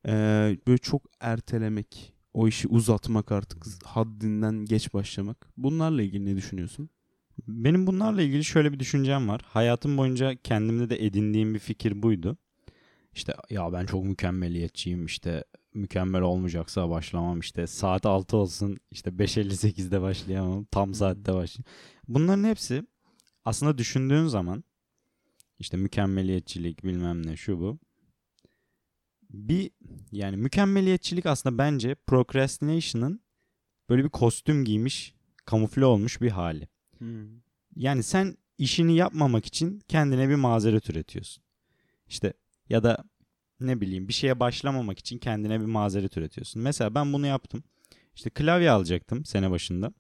[0.08, 5.50] Ee, böyle çok ertelemek, o işi uzatmak artık haddinden geç başlamak.
[5.58, 6.90] Bunlarla ilgili ne düşünüyorsun?
[7.48, 9.42] Benim bunlarla ilgili şöyle bir düşüncem var.
[9.46, 12.38] Hayatım boyunca kendimde de edindiğim bir fikir buydu.
[13.16, 20.02] İşte ya ben çok mükemmeliyetçiyim işte mükemmel olmayacaksa başlamam işte saat 6 olsun işte 5.58'de
[20.02, 21.66] başlayamam tam saatte başlayayım.
[22.08, 22.84] Bunların hepsi
[23.46, 24.64] aslında düşündüğün zaman
[25.60, 27.80] işte mükemmeliyetçilik bilmem ne şu bu.
[29.30, 29.72] Bir
[30.12, 33.22] yani mükemmeliyetçilik aslında bence procrastination'ın
[33.90, 36.68] böyle bir kostüm giymiş kamufle olmuş bir hali.
[37.76, 41.44] Yani sen işini yapmamak için kendine bir mazeret üretiyorsun.
[42.08, 42.34] İşte
[42.70, 43.04] ya da
[43.60, 46.62] ne bileyim bir şeye başlamamak için kendine bir mazeret üretiyorsun.
[46.62, 47.64] Mesela ben bunu yaptım.
[48.16, 49.92] İşte klavye alacaktım sene başında.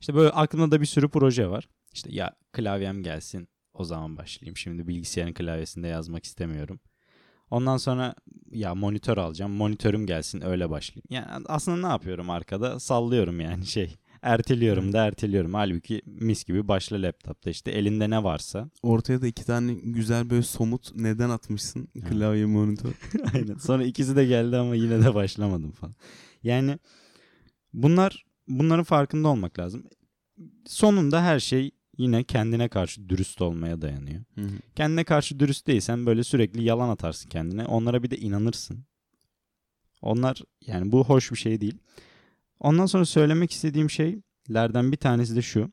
[0.00, 1.68] İşte böyle aklımda da bir sürü proje var.
[1.92, 4.56] İşte ya klavyem gelsin o zaman başlayayım.
[4.56, 6.80] Şimdi bilgisayarın klavyesinde yazmak istemiyorum.
[7.50, 8.14] Ondan sonra
[8.50, 9.52] ya monitör alacağım.
[9.52, 11.04] Monitörüm gelsin öyle başlayayım.
[11.10, 12.80] Yani aslında ne yapıyorum arkada?
[12.80, 13.94] Sallıyorum yani şey.
[14.22, 15.54] Erteliyorum da erteliyorum.
[15.54, 18.70] Halbuki mis gibi başla laptopta işte elinde ne varsa.
[18.82, 21.88] Ortaya da iki tane güzel böyle somut neden atmışsın.
[22.08, 22.92] Klavye monitör.
[23.34, 23.54] Aynen.
[23.54, 25.94] Sonra ikisi de geldi ama yine de başlamadım falan.
[26.42, 26.78] Yani
[27.72, 29.84] bunlar bunların farkında olmak lazım.
[30.66, 34.20] Sonunda her şey yine kendine karşı dürüst olmaya dayanıyor.
[34.74, 37.66] Kendine karşı dürüst değilsen böyle sürekli yalan atarsın kendine.
[37.66, 38.84] Onlara bir de inanırsın.
[40.02, 41.78] Onlar yani bu hoş bir şey değil.
[42.60, 45.70] Ondan sonra söylemek istediğim şeylerden bir tanesi de şu.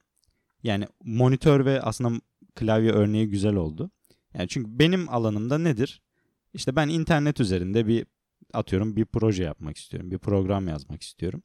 [0.63, 2.21] Yani monitör ve aslında
[2.55, 3.91] klavye örneği güzel oldu.
[4.33, 6.01] Yani çünkü benim alanımda nedir?
[6.53, 8.05] İşte ben internet üzerinde bir
[8.53, 10.11] atıyorum bir proje yapmak istiyorum.
[10.11, 11.43] Bir program yazmak istiyorum.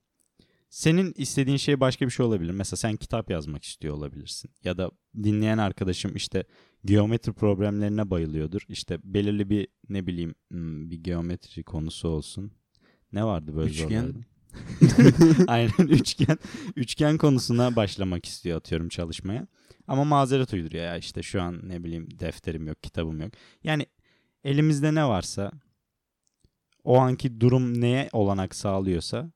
[0.70, 2.50] Senin istediğin şey başka bir şey olabilir.
[2.50, 4.50] Mesela sen kitap yazmak istiyor olabilirsin.
[4.64, 4.90] Ya da
[5.22, 6.44] dinleyen arkadaşım işte
[6.84, 8.60] geometri problemlerine bayılıyordur.
[8.68, 12.52] İşte belirli bir ne bileyim hmm, bir geometri konusu olsun.
[13.12, 14.00] Ne vardı böyle Üçgen.
[14.00, 14.37] zorlarda?
[15.46, 16.38] Aynen üçgen.
[16.76, 19.46] Üçgen konusuna başlamak istiyor atıyorum çalışmaya.
[19.88, 23.32] Ama mazeret uyduruyor ya işte şu an ne bileyim defterim yok, kitabım yok.
[23.64, 23.86] Yani
[24.44, 25.52] elimizde ne varsa
[26.84, 29.32] o anki durum neye olanak sağlıyorsa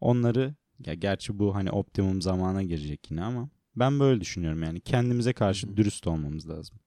[0.00, 0.54] onları
[0.86, 5.76] ya gerçi bu hani optimum zamana girecek yine ama ben böyle düşünüyorum yani kendimize karşı
[5.76, 6.78] dürüst olmamız lazım.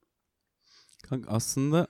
[1.04, 1.88] Kanka aslında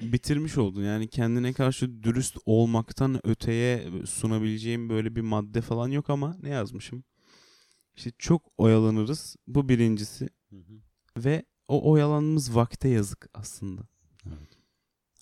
[0.00, 0.82] bitirmiş oldun.
[0.82, 7.04] Yani kendine karşı dürüst olmaktan öteye sunabileceğim böyle bir madde falan yok ama ne yazmışım?
[7.96, 9.36] İşte çok oyalanırız.
[9.46, 10.28] Bu birincisi.
[11.16, 13.82] Ve o oyalanmamız vakte yazık aslında.
[14.26, 14.58] Evet.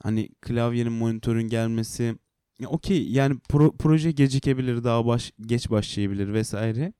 [0.02, 2.16] Hani klavyenin monitörün gelmesi
[2.58, 6.92] ya okey yani pro- proje gecikebilir daha baş geç başlayabilir vesaire.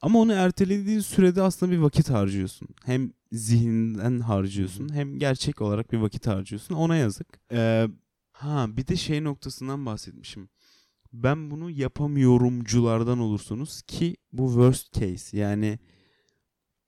[0.00, 2.68] Ama onu ertelediğin sürede aslında bir vakit harcıyorsun.
[2.84, 6.74] Hem zihninden harcıyorsun hem gerçek olarak bir vakit harcıyorsun.
[6.74, 7.40] Ona yazık.
[7.52, 7.88] Ee,
[8.32, 10.48] ha bir de şey noktasından bahsetmişim.
[11.12, 15.38] Ben bunu yapamıyorumculardan olursunuz ki bu worst case.
[15.38, 15.78] Yani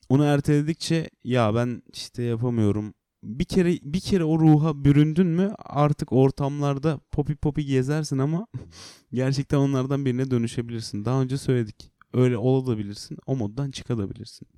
[0.09, 6.13] onu erteledikçe ya ben işte yapamıyorum bir kere bir kere o ruha büründün mü artık
[6.13, 8.47] ortamlarda popi popi gezersin ama
[9.13, 11.05] gerçekten onlardan birine dönüşebilirsin.
[11.05, 11.93] Daha önce söyledik.
[12.13, 13.19] Öyle olabilirsin.
[13.27, 14.49] O moddan çıkabilirsin.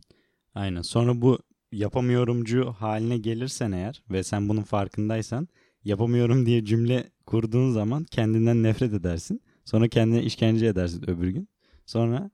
[0.54, 0.82] Aynen.
[0.82, 1.38] Sonra bu
[1.72, 5.48] yapamıyorumcu haline gelirsen eğer ve sen bunun farkındaysan
[5.85, 9.42] yapamıyorum diye cümle kurduğun zaman kendinden nefret edersin.
[9.64, 11.48] Sonra kendine işkence edersin öbür gün.
[11.87, 12.30] Sonra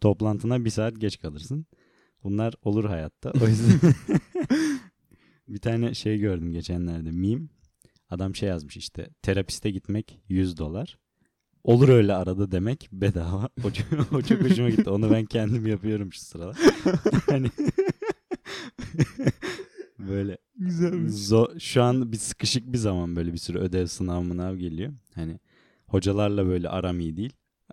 [0.00, 1.66] toplantına bir saat geç kalırsın.
[2.24, 3.32] Bunlar olur hayatta.
[3.42, 3.80] O yüzden
[5.48, 7.48] bir tane şey gördüm geçenlerde meme.
[8.10, 10.98] Adam şey yazmış işte terapiste gitmek 100 dolar.
[11.64, 13.48] Olur öyle arada demek bedava.
[13.64, 14.90] O çok, o çok hoşuma gitti.
[14.90, 16.56] Onu ben kendim yapıyorum şu sıralar.
[17.30, 17.50] hani
[19.98, 21.12] böyle Güzelmiş.
[21.12, 24.92] zo- şu an bir sıkışık bir zaman böyle bir sürü ödev sınav mınav geliyor.
[25.14, 25.40] Hani
[25.86, 27.32] hocalarla böyle aram iyi değil.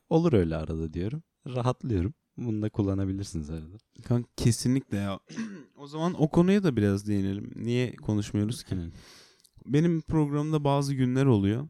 [0.09, 1.23] Olur öyle arada diyorum.
[1.47, 2.13] Rahatlıyorum.
[2.37, 3.77] Bunu da kullanabilirsiniz arada.
[4.03, 5.19] Kanka kesinlikle ya.
[5.77, 7.51] o zaman o konuya da biraz değinelim.
[7.55, 8.75] Niye konuşmuyoruz ki?
[9.65, 11.67] Benim programda bazı günler oluyor.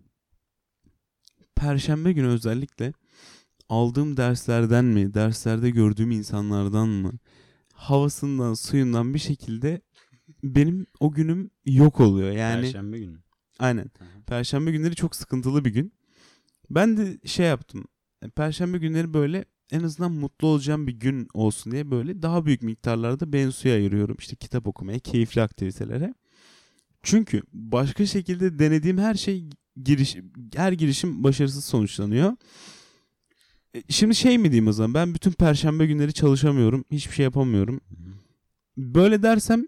[1.56, 2.94] Perşembe günü özellikle
[3.70, 7.12] aldığım derslerden mi, derslerde gördüğüm insanlardan mı,
[7.76, 9.82] havasından, suyundan bir şekilde
[10.44, 12.32] benim o günüm yok oluyor.
[12.32, 13.18] Yani Perşembe günü.
[13.60, 13.92] aynen.
[14.28, 15.94] Perşembe günleri çok sıkıntılı bir gün.
[16.70, 17.86] Ben de şey yaptım.
[18.36, 23.34] Perşembe günleri böyle en azından mutlu olacağım bir gün olsun diye böyle daha büyük miktarlarda
[23.34, 24.18] ben suya ayırıyorum.
[24.20, 26.14] İşte kitap okumaya, keyifli aktivitelere.
[27.04, 29.50] Çünkü başka şekilde denediğim her şey
[29.84, 30.18] giriş
[30.56, 32.36] her girişim başarısız sonuçlanıyor.
[33.76, 36.86] E, Şimdi şey mi diyeyim o zaman ben bütün perşembe günleri çalışamıyorum.
[36.92, 37.82] Hiçbir şey yapamıyorum.
[38.78, 39.66] Böyle dersem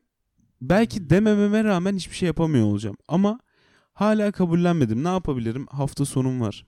[0.62, 2.98] belki demememe rağmen hiçbir şey yapamıyor olacağım.
[3.08, 3.39] Ama
[3.93, 5.04] hala kabullenmedim.
[5.04, 5.67] Ne yapabilirim?
[5.67, 6.65] Hafta sonum var.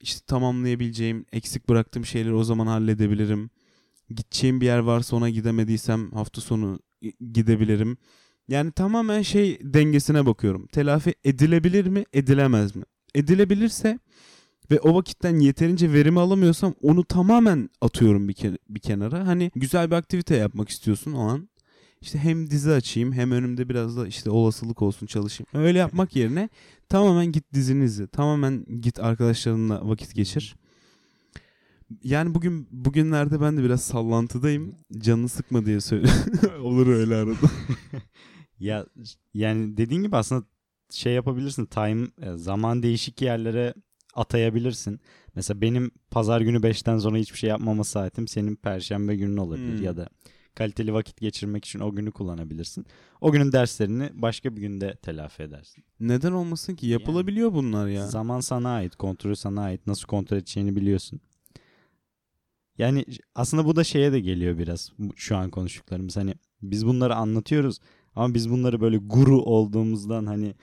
[0.00, 3.50] İşte tamamlayabileceğim, eksik bıraktığım şeyleri o zaman halledebilirim.
[4.10, 6.78] Gideceğim bir yer varsa ona gidemediysem hafta sonu
[7.32, 7.96] gidebilirim.
[8.48, 10.66] Yani tamamen şey dengesine bakıyorum.
[10.66, 12.84] Telafi edilebilir mi, edilemez mi?
[13.14, 13.98] Edilebilirse
[14.70, 19.26] ve o vakitten yeterince verimi alamıyorsam onu tamamen atıyorum bir, ke- bir kenara.
[19.26, 21.48] Hani güzel bir aktivite yapmak istiyorsun o an.
[22.00, 25.48] İşte hem dizi açayım hem önümde biraz da işte olasılık olsun çalışayım.
[25.54, 26.48] Öyle yapmak yerine
[26.88, 28.06] tamamen git dizini izle.
[28.06, 30.56] Tamamen git arkadaşlarınla vakit geçir.
[32.02, 34.74] Yani bugün bugünlerde ben de biraz sallantıdayım.
[34.98, 36.08] Canını sıkma diye söyle.
[36.62, 37.36] Olur öyle arada.
[38.60, 38.86] Ya
[39.34, 40.44] yani dediğin gibi aslında
[40.90, 41.66] şey yapabilirsin.
[41.66, 43.74] Time e, zaman değişik yerlere
[44.16, 45.00] atayabilirsin.
[45.34, 49.84] Mesela benim pazar günü 5'ten sonra hiçbir şey yapmama saatim senin perşembe günün olabilir Hmm.
[49.84, 50.08] ya da
[50.54, 52.86] kaliteli vakit geçirmek için o günü kullanabilirsin.
[53.20, 55.84] O günün derslerini başka bir günde telafi edersin.
[56.00, 56.86] Neden olmasın ki?
[56.86, 58.06] Yapılabiliyor bunlar ya.
[58.06, 59.86] Zaman sana ait, kontrolü sana ait.
[59.86, 61.20] Nasıl kontrol edeceğini biliyorsun.
[62.78, 66.16] Yani aslında bu da şeye de geliyor biraz şu an konuştuklarımız.
[66.16, 67.78] Hani biz bunları anlatıyoruz
[68.14, 70.54] ama biz bunları böyle guru olduğumuzdan hani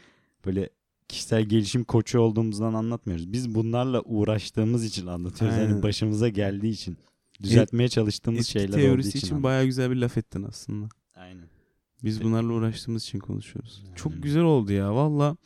[0.46, 0.70] böyle
[1.14, 3.34] kişisel gelişim koçu olduğumuzdan anlatmıyoruz.
[3.34, 5.58] Biz bunlarla uğraştığımız için anlatıyoruz.
[5.58, 5.70] Aynen.
[5.70, 6.98] Yani başımıza geldiği için.
[7.44, 9.20] Düzeltmeye çalıştığımız Eski şeyler olduğu için.
[9.20, 10.90] için bayağı güzel bir laf ettin aslında.
[11.16, 11.48] Aynen.
[12.04, 13.82] Biz bunlarla uğraştığımız için konuşuyoruz.
[13.84, 13.96] Aynen.
[13.96, 15.38] Çok güzel oldu ya valla.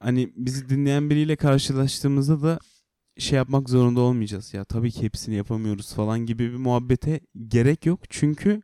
[0.00, 2.58] Hani bizi dinleyen biriyle karşılaştığımızda da
[3.18, 4.54] şey yapmak zorunda olmayacağız.
[4.54, 8.00] Ya tabii ki hepsini yapamıyoruz falan gibi bir muhabbete gerek yok.
[8.10, 8.62] Çünkü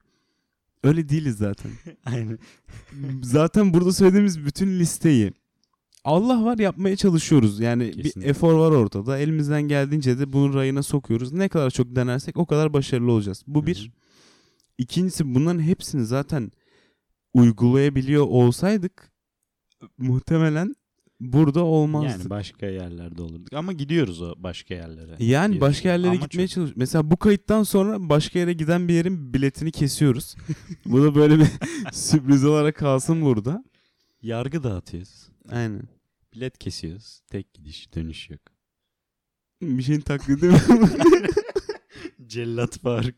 [0.85, 1.70] öyle değiliz zaten.
[2.04, 2.38] Aynen.
[3.22, 5.33] zaten burada söylediğimiz bütün listeyi
[6.04, 7.60] Allah var yapmaya çalışıyoruz.
[7.60, 8.30] Yani bir Kesinlikle.
[8.30, 9.18] efor var ortada.
[9.18, 11.32] Elimizden geldiğince de bunun rayına sokuyoruz.
[11.32, 13.42] Ne kadar çok denersek o kadar başarılı olacağız.
[13.46, 13.90] Bu Hı bir.
[14.78, 16.50] İkincisi bunların hepsini zaten
[17.34, 19.12] uygulayabiliyor olsaydık
[19.98, 20.74] muhtemelen
[21.20, 22.10] burada olmazdık.
[22.20, 23.52] Yani başka yerlerde olurduk.
[23.52, 25.16] Ama gidiyoruz o başka yerlere.
[25.18, 26.10] Yani başka yerlere.
[26.10, 26.72] Ama gitmeye çok- çalış.
[26.76, 30.36] Mesela bu kayıttan sonra başka yere giden bir yerin biletini kesiyoruz.
[30.86, 31.46] bu da böyle bir
[31.92, 33.64] sürpriz olarak kalsın burada.
[34.22, 35.30] Yargı dağıtıyoruz.
[35.50, 35.82] Aynen.
[36.34, 37.20] Bilet kesiyoruz.
[37.30, 38.40] Tek gidiş dönüş yok.
[39.62, 40.60] Bir şeyin taklidi mi?
[42.26, 43.14] Cellat Faruk.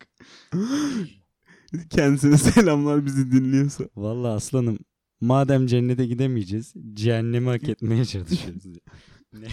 [1.90, 3.84] Kendisine selamlar bizi dinliyorsa.
[3.96, 4.78] Vallahi aslanım
[5.20, 8.64] madem cennete gidemeyeceğiz cehennemi hak etmeye çalışıyoruz.
[9.32, 9.48] ne?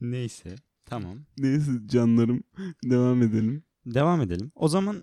[0.00, 0.54] Neyse
[0.86, 1.18] tamam.
[1.38, 2.42] Neyse canlarım
[2.84, 3.62] devam edelim.
[3.86, 4.52] Devam edelim.
[4.54, 5.02] O zaman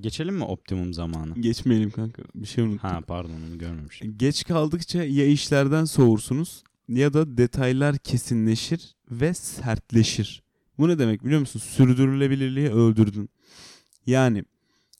[0.00, 1.34] geçelim mi optimum zamanı?
[1.34, 2.22] Geçmeyelim kanka.
[2.34, 2.84] Bir şey unuttuk.
[2.84, 4.14] Ha pardon onu görmemiştim.
[4.18, 10.42] Geç kaldıkça ya işlerden soğursunuz ya da detaylar kesinleşir ve sertleşir.
[10.78, 11.60] Bu ne demek biliyor musun?
[11.60, 13.30] Sürdürülebilirliği öldürdün.
[14.06, 14.44] Yani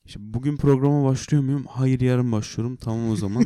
[0.04, 1.66] işte bugün programa başlıyor muyum?
[1.68, 2.76] Hayır yarın başlıyorum.
[2.76, 3.44] Tamam o zaman.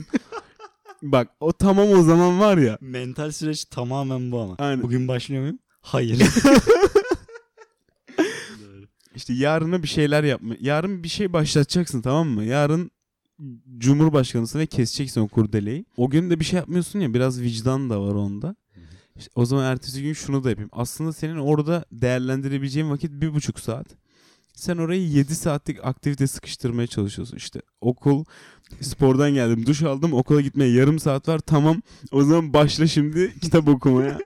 [1.03, 2.79] Bak o tamam o zaman var ya.
[2.81, 4.55] Mental süreç tamamen bu ama.
[4.59, 4.83] Aynen.
[4.83, 5.59] Bugün başlıyor muyum?
[5.81, 6.19] Hayır.
[9.23, 10.55] İşte yarına bir şeyler yapma.
[10.61, 12.45] Yarın bir şey başlatacaksın tamam mı?
[12.45, 12.91] Yarın
[13.79, 15.85] cumhurbaşkanısın ve keseceksin o kurdeleyi.
[15.97, 18.57] O gün de bir şey yapmıyorsun ya biraz vicdan da var onda.
[19.17, 20.71] İşte o zaman ertesi gün şunu da yapayım.
[20.73, 23.87] Aslında senin orada değerlendirebileceğin vakit bir buçuk saat.
[24.55, 27.37] Sen orayı 7 saatlik aktivite sıkıştırmaya çalışıyorsun.
[27.37, 28.25] İşte okul,
[28.81, 31.39] spordan geldim, duş aldım, okula gitmeye yarım saat var.
[31.39, 31.83] Tamam
[32.13, 34.19] o zaman başla şimdi kitap okumaya.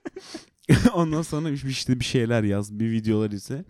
[0.93, 3.65] Ondan sonra işte bir şeyler yaz, bir videolar ise.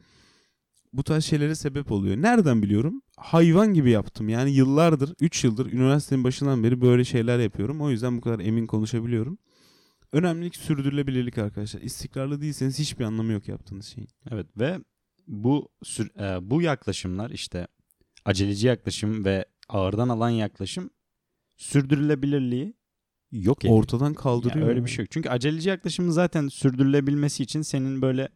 [0.93, 2.17] Bu tarz şeylere sebep oluyor.
[2.17, 3.01] Nereden biliyorum?
[3.17, 4.29] Hayvan gibi yaptım.
[4.29, 7.81] Yani yıllardır, 3 yıldır üniversitenin başından beri böyle şeyler yapıyorum.
[7.81, 9.37] O yüzden bu kadar emin konuşabiliyorum.
[10.11, 11.81] Önemlilik sürdürülebilirlik arkadaşlar.
[11.81, 14.09] İstikrarlı değilseniz hiçbir anlamı yok yaptığınız şeyin.
[14.31, 14.79] Evet ve
[15.27, 15.69] bu
[16.19, 17.67] e, bu yaklaşımlar işte
[18.25, 20.89] aceleci yaklaşım ve ağırdan alan yaklaşım
[21.57, 22.73] sürdürülebilirliği
[23.31, 23.79] yok ediyor.
[23.79, 24.55] Ortadan kaldırıyor.
[24.59, 25.11] Yani öyle bir şey yok.
[25.11, 28.29] Çünkü aceleci yaklaşımın zaten sürdürülebilmesi için senin böyle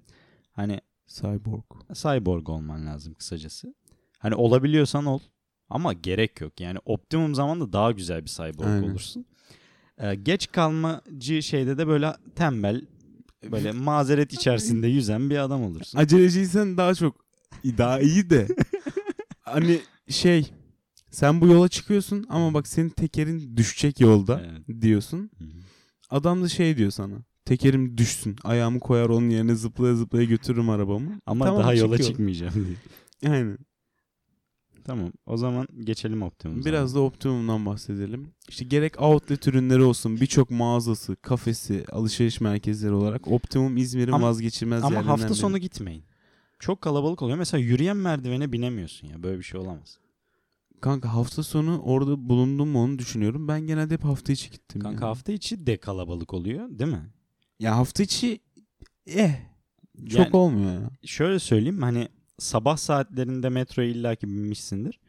[0.52, 0.82] hani
[1.12, 1.64] Cyborg.
[1.94, 3.74] cyborg olman lazım kısacası.
[4.20, 5.20] Hani olabiliyorsan ol
[5.70, 6.60] ama gerek yok.
[6.60, 8.90] Yani optimum zamanda daha güzel bir cyborg Aynen.
[8.92, 9.26] olursun.
[9.98, 12.82] Ee, geç kalmacı şeyde de böyle tembel
[13.52, 16.00] böyle mazeret içerisinde yüzen bir adam olursun.
[16.00, 17.26] Aceleciysen daha çok
[17.64, 18.48] daha iyi de.
[19.42, 20.52] hani şey
[21.12, 24.82] sen bu yola çıkıyorsun ama bak senin tekerin düşecek yolda Evet.
[24.82, 25.32] diyorsun.
[25.38, 25.48] Hı hı.
[26.10, 27.16] Adam da şey diyor sana.
[27.52, 28.36] Tekerim düşsün.
[28.44, 31.20] Ayağımı koyar onun yerine zıplaya zıplaya götürürüm arabamı.
[31.26, 32.10] Ama Tamam, daha yola çıkıyor.
[32.10, 32.76] çıkmayacağım diye.
[33.34, 33.58] Aynen.
[34.84, 35.12] Tamam.
[35.26, 36.66] O zaman geçelim optimum.
[36.66, 38.32] Biraz da optimumdan bahsedelim.
[38.50, 44.84] İşte gerek outlet ürünleri olsun birçok mağazası, kafesi, alışveriş merkezleri olarak optimum İzmir'in Ama- vazgeçilmez
[44.84, 45.36] Ama yerlerinden hafta biri.
[45.36, 46.04] sonu gitmeyin.
[46.60, 47.38] Çok kalabalık oluyor.
[47.38, 49.24] Mesela yürüyen merdivene binemiyorsun ya.
[49.24, 49.98] Böyle bir şey olamaz.
[50.82, 53.48] Kanka hafta sonu orada bulundum mu onu düşünüyorum.
[53.48, 54.82] Ben genelde hep hafta içi gittim.
[54.82, 55.10] Kanka ya.
[55.12, 57.10] hafta içi de kalabalık oluyor değil mi?
[57.62, 58.40] Ya hafta içi
[59.08, 59.32] eh
[60.10, 60.90] çok Yani olmuyor ya.
[61.06, 62.08] şöyle söyleyeyim hani
[62.40, 65.00] sabah saatlerinde metroya illaki binmişsindir.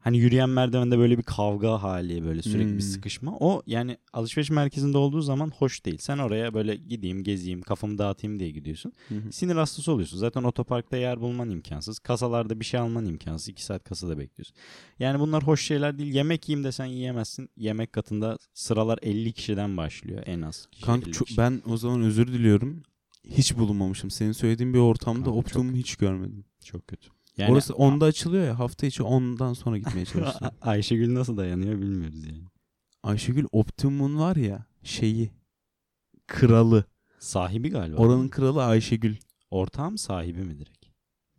[0.00, 2.76] Hani yürüyen merdivende böyle bir kavga hali böyle sürekli Hmm.
[2.76, 3.36] bir sıkışma.
[3.40, 5.98] O yani alışveriş merkezinde olduğu zaman hoş değil.
[5.98, 8.92] Sen oraya böyle gideyim gezeyim kafamı dağıtayım diye gidiyorsun.
[9.08, 9.14] Hı.
[9.32, 10.18] Sinir hastası oluyorsun.
[10.18, 11.98] Zaten otoparkta yer bulman imkansız.
[11.98, 13.48] Kasalarda bir şey alman imkansız.
[13.48, 14.56] 2 saat kasada bekliyorsun.
[14.98, 16.14] Yani bunlar hoş şeyler değil.
[16.14, 17.48] Yemek yiyeyim desen yiyemezsin.
[17.56, 20.66] Yemek katında sıralar 50 kişiden başlıyor en az.
[20.72, 21.38] Kişi, Kanka 50 çok- kişi.
[21.38, 22.82] ben o zaman özür diliyorum.
[23.28, 24.10] Hiç bulunmamışım.
[24.10, 26.44] Senin söylediğin bir ortamda Kanka optimum hiç görmedim.
[26.64, 27.08] çok kötü.
[27.36, 30.46] Yani Orası 10'da açılıyor ya hafta içi 10'dan sonra gitmeye çalışıyorum.
[30.60, 32.44] A- Ayşegül nasıl dayanıyor bilmiyoruz yani.
[33.02, 35.30] Ayşegül optimum'un var ya şeyi
[36.26, 36.84] kralı.
[37.18, 37.96] Sahibi galiba.
[37.96, 39.16] Oranın kralı Ayşegül.
[39.50, 40.86] ortağım sahibi mi direkt?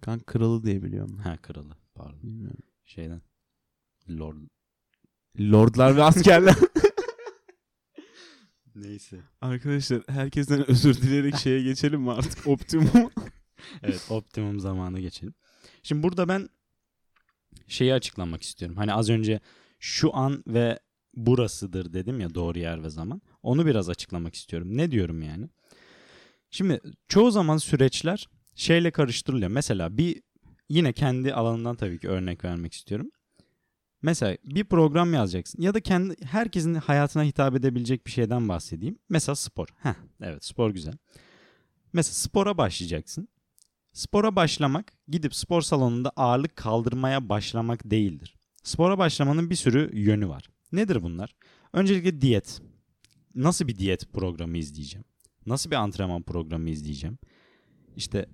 [0.02, 1.18] Kanka kralı diye biliyorum.
[1.18, 1.78] Ha kralı.
[1.96, 2.24] Pardon.
[2.24, 2.64] Bilmiyorum.
[2.84, 3.22] Şeyden.
[4.10, 4.38] Lord.
[5.40, 6.56] Lordlar ve askerler.
[8.76, 9.20] Neyse.
[9.42, 13.12] Arkadaşlar herkesten özür dileyerek şeye geçelim mi artık optimum?
[13.84, 15.34] Evet optimum zamanı geçelim.
[15.84, 16.50] Şimdi burada ben
[17.68, 18.78] şeyi açıklamak istiyorum.
[18.78, 19.40] Hani az önce
[19.80, 20.80] şu an ve
[21.16, 23.22] burasıdır dedim ya doğru yer ve zaman.
[23.44, 24.78] Onu biraz açıklamak istiyorum.
[24.78, 25.50] Ne diyorum yani?
[26.52, 29.52] Şimdi çoğu zaman süreçler şeyle karıştırılıyor.
[29.52, 30.22] Mesela bir
[30.70, 33.12] yine kendi alanından tabii ki örnek vermek istiyorum.
[34.02, 39.00] Mesela bir program yazacaksın ya da kendi herkesin hayatına hitap edebilecek bir şeyden bahsedeyim.
[39.10, 39.68] Mesela spor.
[39.78, 40.94] Heh, evet spor güzel.
[41.94, 43.28] Mesela spora başlayacaksın.
[43.94, 48.36] Spora başlamak gidip spor salonunda ağırlık kaldırmaya başlamak değildir.
[48.64, 50.50] Spora başlamanın bir sürü yönü var.
[50.72, 51.36] Nedir bunlar?
[51.74, 52.62] Öncelikle diyet.
[53.36, 55.06] Nasıl bir diyet programı izleyeceğim?
[55.46, 57.18] Nasıl bir antrenman programı izleyeceğim?
[57.96, 58.26] İşte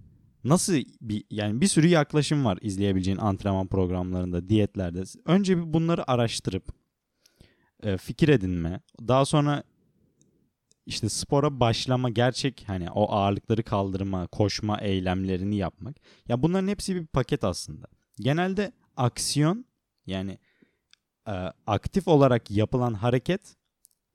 [0.43, 5.03] nasıl bir yani bir sürü yaklaşım var izleyebileceğin antrenman programlarında, diyetlerde.
[5.25, 6.73] Önce bir bunları araştırıp
[7.83, 9.63] e, fikir edinme, daha sonra
[10.89, 15.95] işte spora başlama, gerçek hani o ağırlıkları kaldırma, koşma eylemlerini yapmak.
[16.28, 17.88] Ya bunların hepsi bir paket aslında.
[18.19, 19.65] Genelde aksiyon
[20.06, 20.38] yani
[21.28, 21.32] e,
[21.67, 23.56] aktif olarak yapılan hareket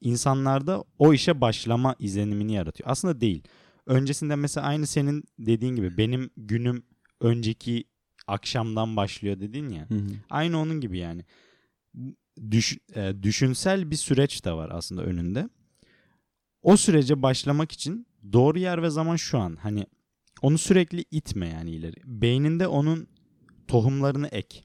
[0.01, 2.91] insanlarda o işe başlama izlenimini yaratıyor.
[2.91, 3.43] Aslında değil.
[3.87, 6.83] Öncesinde mesela aynı senin dediğin gibi benim günüm
[7.21, 7.85] önceki
[8.27, 9.89] akşamdan başlıyor dedin ya.
[10.31, 11.25] Aynı onun gibi yani.
[12.51, 15.49] Düş, e, düşünsel bir süreç de var aslında önünde.
[16.65, 19.57] O sürece başlamak için doğru yer ve zaman şu an.
[19.57, 19.87] Hani
[20.43, 21.97] onu sürekli itme yani ileri.
[22.05, 23.09] Beyninde onun
[23.69, 24.65] tohumlarını ek.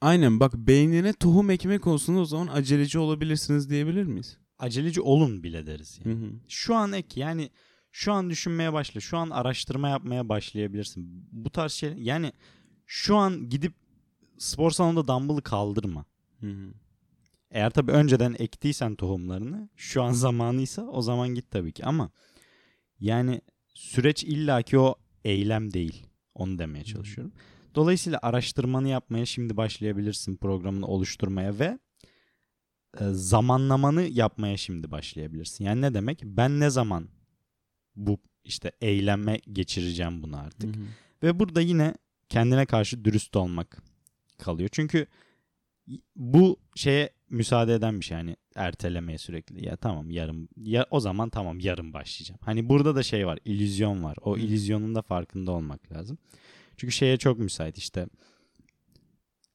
[0.00, 4.38] Aynen bak beynine tohum ekmek olsun o zaman aceleci olabilirsiniz diyebilir miyiz?
[4.58, 6.16] Aceleci olun bile deriz yani.
[6.16, 6.30] Hı hı.
[6.48, 7.50] Şu an ek yani
[7.92, 9.00] şu an düşünmeye başla.
[9.00, 11.28] Şu an araştırma yapmaya başlayabilirsin.
[11.32, 12.32] Bu tarz şey yani
[12.86, 13.72] şu an gidip
[14.38, 16.04] spor salonunda dumbbell'ı kaldırma.
[16.40, 16.72] Hı hı.
[17.50, 22.10] Eğer tabii önceden ektiysen tohumlarını şu an zamanıysa o zaman git tabii ki ama
[23.00, 23.40] yani
[23.74, 26.06] süreç illaki o eylem değil.
[26.34, 27.32] Onu demeye çalışıyorum.
[27.74, 31.78] Dolayısıyla araştırmanı yapmaya şimdi başlayabilirsin programını oluşturmaya ve
[33.00, 35.64] e, zamanlamanı yapmaya şimdi başlayabilirsin.
[35.64, 36.22] Yani ne demek?
[36.24, 37.08] Ben ne zaman
[37.96, 40.76] bu işte eyleme geçireceğim bunu artık.
[40.76, 40.84] Hı hı.
[41.22, 41.94] Ve burada yine
[42.28, 43.82] kendine karşı dürüst olmak
[44.38, 44.68] kalıyor.
[44.72, 45.06] Çünkü
[46.16, 49.66] bu şeye müsaade eden bir şey yani ertelemeye sürekli.
[49.66, 52.40] Ya tamam yarın ya o zaman tamam yarın başlayacağım.
[52.44, 54.16] Hani burada da şey var, illüzyon var.
[54.22, 56.18] O illüzyonun da farkında olmak lazım.
[56.76, 58.06] Çünkü şeye çok müsait işte.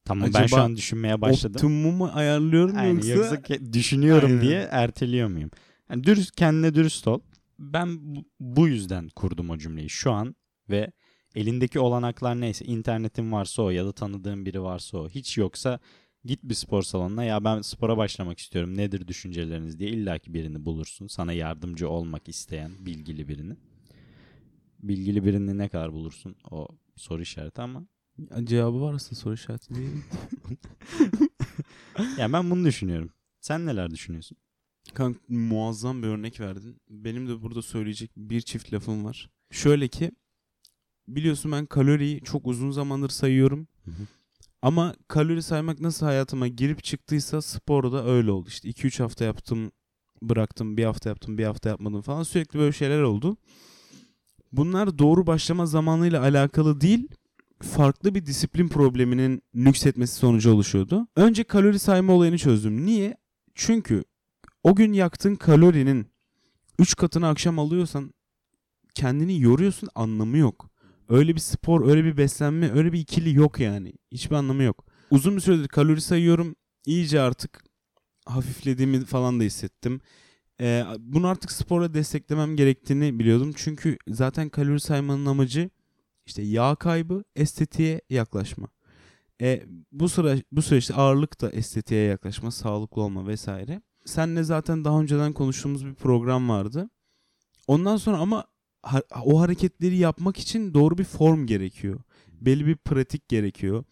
[0.05, 1.55] Tamam ben Acaba şu an düşünmeye başladım.
[1.55, 4.41] Optimumu ayarlıyorum Aynen, yoksa, yoksa ke- düşünüyorum Aynen.
[4.41, 5.51] diye erteliyor muyum?
[5.89, 7.19] Yani dürüst kendine dürüst ol.
[7.59, 10.35] Ben bu- bu yüzden kurdum o cümleyi şu an
[10.69, 10.91] ve
[11.35, 15.79] elindeki olanaklar neyse internetin varsa o ya da tanıdığın biri varsa o hiç yoksa
[16.25, 21.07] git bir spor salonuna ya ben spora başlamak istiyorum nedir düşünceleriniz diye illaki birini bulursun
[21.07, 23.55] sana yardımcı olmak isteyen bilgili birini.
[24.83, 27.87] Bilgili birini ne kadar bulursun o soru işareti ama
[28.43, 29.89] cevabı varsa soru işareti değil.
[32.17, 33.09] ya ben bunu düşünüyorum.
[33.39, 34.37] Sen neler düşünüyorsun?
[34.93, 36.81] Kanka muazzam bir örnek verdin.
[36.89, 39.29] Benim de burada söyleyecek bir çift lafım var.
[39.51, 40.11] Şöyle ki
[41.07, 43.67] biliyorsun ben kaloriyi çok uzun zamandır sayıyorum.
[43.85, 44.07] Hı hı.
[44.65, 48.49] Ama kalori saymak nasıl hayatıma girip çıktıysa sporda öyle oldu.
[48.49, 49.71] İşte 2-3 hafta yaptım,
[50.21, 52.23] bıraktım, bir hafta yaptım, bir hafta yapmadım falan.
[52.23, 53.37] Sürekli böyle şeyler oldu.
[54.51, 57.07] Bunlar doğru başlama zamanıyla alakalı değil,
[57.61, 61.07] farklı bir disiplin probleminin nüksetmesi sonucu oluşuyordu.
[61.15, 62.85] Önce kalori sayma olayını çözdüm.
[62.85, 63.17] Niye?
[63.55, 64.03] Çünkü
[64.63, 66.07] o gün yaktığın kalorinin
[66.79, 68.13] 3 katını akşam alıyorsan
[68.95, 70.74] kendini yoruyorsun anlamı yok.
[71.09, 73.93] Öyle bir spor, öyle bir beslenme, öyle bir ikili yok yani.
[74.11, 74.85] Hiçbir anlamı yok.
[75.11, 76.55] Uzun bir süredir kalori sayıyorum.
[76.85, 77.63] İyice artık
[78.25, 80.01] hafiflediğimi falan da hissettim.
[80.61, 83.53] Ee, bunu artık sporla desteklemem gerektiğini biliyordum.
[83.55, 85.69] Çünkü zaten kalori saymanın amacı
[86.25, 88.67] işte yağ kaybı, estetiğe yaklaşma.
[89.41, 93.81] E, bu sıra bu süreçte ağırlık da estetiğe yaklaşma, sağlıklı olma vesaire.
[94.05, 96.89] Senle zaten daha önceden konuştuğumuz bir program vardı.
[97.67, 98.45] Ondan sonra ama
[99.23, 101.99] o hareketleri yapmak için doğru bir form gerekiyor.
[102.41, 103.83] Belli bir pratik gerekiyor.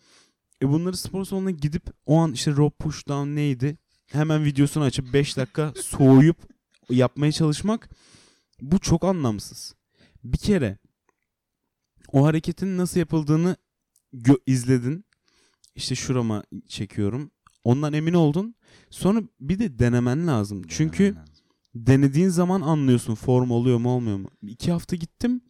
[0.62, 3.78] E bunları spor salonuna gidip o an işte rope push neydi?
[4.12, 6.38] Hemen videosunu açıp 5 dakika soğuyup
[6.90, 7.90] yapmaya çalışmak
[8.62, 9.76] bu çok anlamsız.
[10.24, 10.78] Bir kere
[12.12, 13.56] o hareketin nasıl yapıldığını
[14.14, 15.06] gö- izledin.
[15.76, 17.32] İşte şurama çekiyorum.
[17.64, 18.56] Ondan emin oldun.
[18.90, 20.62] Sonra bir de denemen lazım.
[20.68, 21.33] Çünkü Denemen lazım.
[21.76, 24.30] Denediğin zaman anlıyorsun form oluyor mu olmuyor mu.
[24.42, 25.42] İki hafta gittim.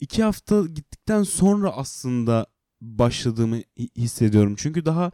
[0.00, 2.46] İki hafta gittikten sonra aslında
[2.80, 4.54] başladığımı hi- hissediyorum.
[4.58, 5.12] Çünkü daha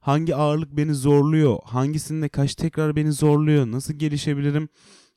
[0.00, 4.68] hangi ağırlık beni zorluyor, hangisinde kaç tekrar beni zorluyor, nasıl gelişebilirim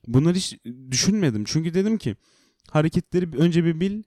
[0.08, 0.58] bunları hiç
[0.92, 1.44] düşünmedim.
[1.48, 2.16] Çünkü dedim ki
[2.70, 4.04] hareketleri önce bir bil,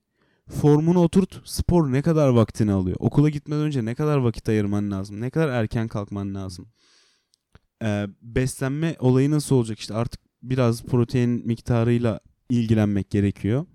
[0.49, 2.97] formunu oturt, spor ne kadar vaktini alıyor.
[3.01, 6.69] Okula gitmeden önce ne kadar vakit ayırman lazım, ne kadar erken kalkman lazım.
[7.83, 13.67] Ee, beslenme olayı nasıl olacak işte artık biraz protein miktarıyla ilgilenmek gerekiyor.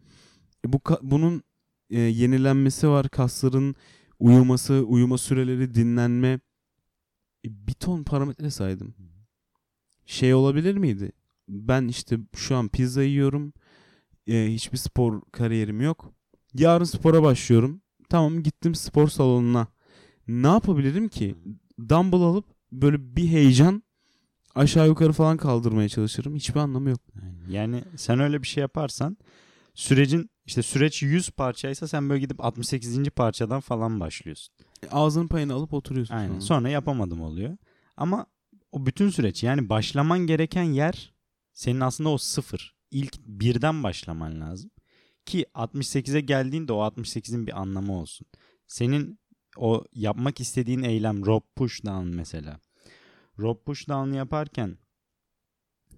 [0.65, 1.43] E, bu bunun
[1.89, 3.75] e, yenilenmesi var, kasların
[4.19, 6.39] uyuması, uyuma süreleri, dinlenme.
[7.45, 8.95] E, bir ton parametre saydım.
[10.05, 11.11] Şey olabilir miydi?
[11.49, 13.53] Ben işte şu an pizza yiyorum.
[14.27, 16.13] E, hiçbir spor kariyerim yok.
[16.53, 17.81] Yarın spora başlıyorum.
[18.09, 19.67] Tamam gittim spor salonuna.
[20.27, 21.35] Ne yapabilirim ki?
[21.89, 23.83] Dumbbell alıp böyle bir heyecan
[24.57, 26.35] aşağı yukarı falan kaldırmaya çalışırım.
[26.35, 27.01] Hiçbir anlamı yok.
[27.49, 29.17] Yani sen öyle bir şey yaparsan
[29.73, 33.09] sürecin işte süreç 100 parçaysa sen böyle gidip 68.
[33.09, 34.55] parçadan falan başlıyorsun.
[34.83, 36.15] E, Ağzının payını alıp oturuyorsun.
[36.15, 36.31] Aynen.
[36.31, 36.41] sonra.
[36.41, 37.57] Sonra yapamadım oluyor.
[37.97, 38.25] Ama
[38.71, 41.13] o bütün süreç yani başlaman gereken yer
[41.53, 42.75] senin aslında o sıfır.
[42.91, 44.71] İlk birden başlaman lazım.
[45.25, 48.27] Ki 68'e geldiğinde o 68'in bir anlamı olsun.
[48.67, 49.19] Senin
[49.57, 52.59] o yapmak istediğin eylem rope push down mesela.
[53.39, 54.77] Rope push down yaparken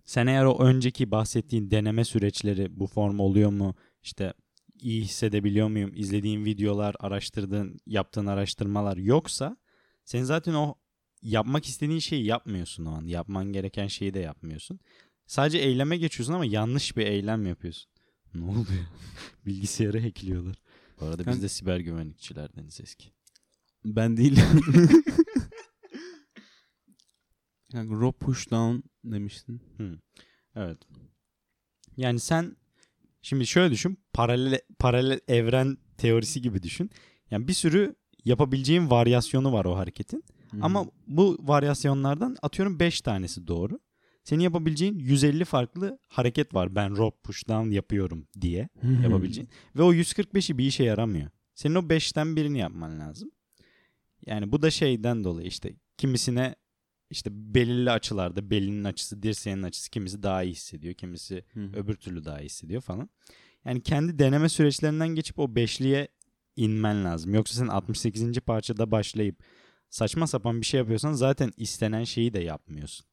[0.06, 3.76] sen eğer o önceki bahsettiğin deneme süreçleri bu form oluyor mu?
[4.04, 4.34] İşte
[4.82, 5.92] iyi hissedebiliyor muyum?
[5.96, 9.58] İzlediğin videolar, araştırdığın, yaptığın araştırmalar yoksa
[10.06, 10.76] sen zaten o
[11.22, 13.06] yapmak istediğin şeyi yapmıyorsun o an.
[13.06, 14.80] Yapman gereken şeyi de yapmıyorsun.
[15.28, 17.90] Sadece eyleme geçiyorsun ama yanlış bir eylem yapıyorsun.
[18.34, 18.86] Ne oluyor?
[19.46, 20.56] Bilgisayarı hackliyorlar.
[21.00, 23.10] Bu arada biz de siber güvenlikçilerdeniz eski.
[23.86, 24.40] Ben değil.
[27.74, 29.62] yani rope push down demiştin.
[30.56, 30.78] Evet.
[31.98, 32.58] Yani sen
[33.22, 34.00] şimdi şöyle düşün.
[34.14, 36.90] Paralel paralel evren teorisi gibi düşün.
[37.32, 37.96] Yani bir sürü
[38.26, 40.24] yapabileceğin varyasyonu var o hareketin.
[40.62, 43.80] Ama bu varyasyonlardan atıyorum 5 tanesi doğru.
[44.24, 46.76] Senin yapabileceğin 150 farklı hareket var.
[46.76, 48.70] Ben rope push down yapıyorum diye
[49.04, 49.50] yapabileceğin.
[49.76, 51.30] Ve o 145'i bir işe yaramıyor.
[51.56, 53.32] Senin o 5'ten birini yapman lazım.
[54.26, 56.56] Yani bu da şeyden dolayı işte kimisine
[57.10, 61.70] işte belirli açılarda belinin açısı, dirseğinin açısı kimisi daha iyi hissediyor, kimisi Hı hı.
[61.74, 63.10] öbür türlü daha iyi hissediyor falan.
[63.66, 66.08] Yani kendi deneme süreçlerinden geçip o beşliğe
[66.56, 67.34] inmen lazım.
[67.34, 68.40] Yoksa sen 68.
[68.40, 69.44] parçada başlayıp
[69.90, 73.06] saçma sapan bir şey yapıyorsan zaten istenen şeyi de yapmıyorsun.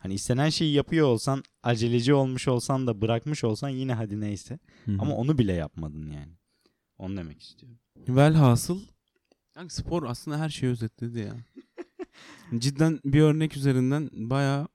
[0.00, 4.58] Hani istenen şeyi yapıyor olsan, aceleci olmuş olsan da bırakmış olsan yine hadi neyse.
[4.84, 4.96] Hı hı.
[4.98, 6.32] Ama onu bile yapmadın yani.
[6.98, 7.78] Onu demek istiyorum.
[7.96, 8.80] Velhasıl
[9.56, 11.36] yani spor aslında her şeyi özetledi ya.
[12.58, 14.68] Cidden bir örnek üzerinden bayağı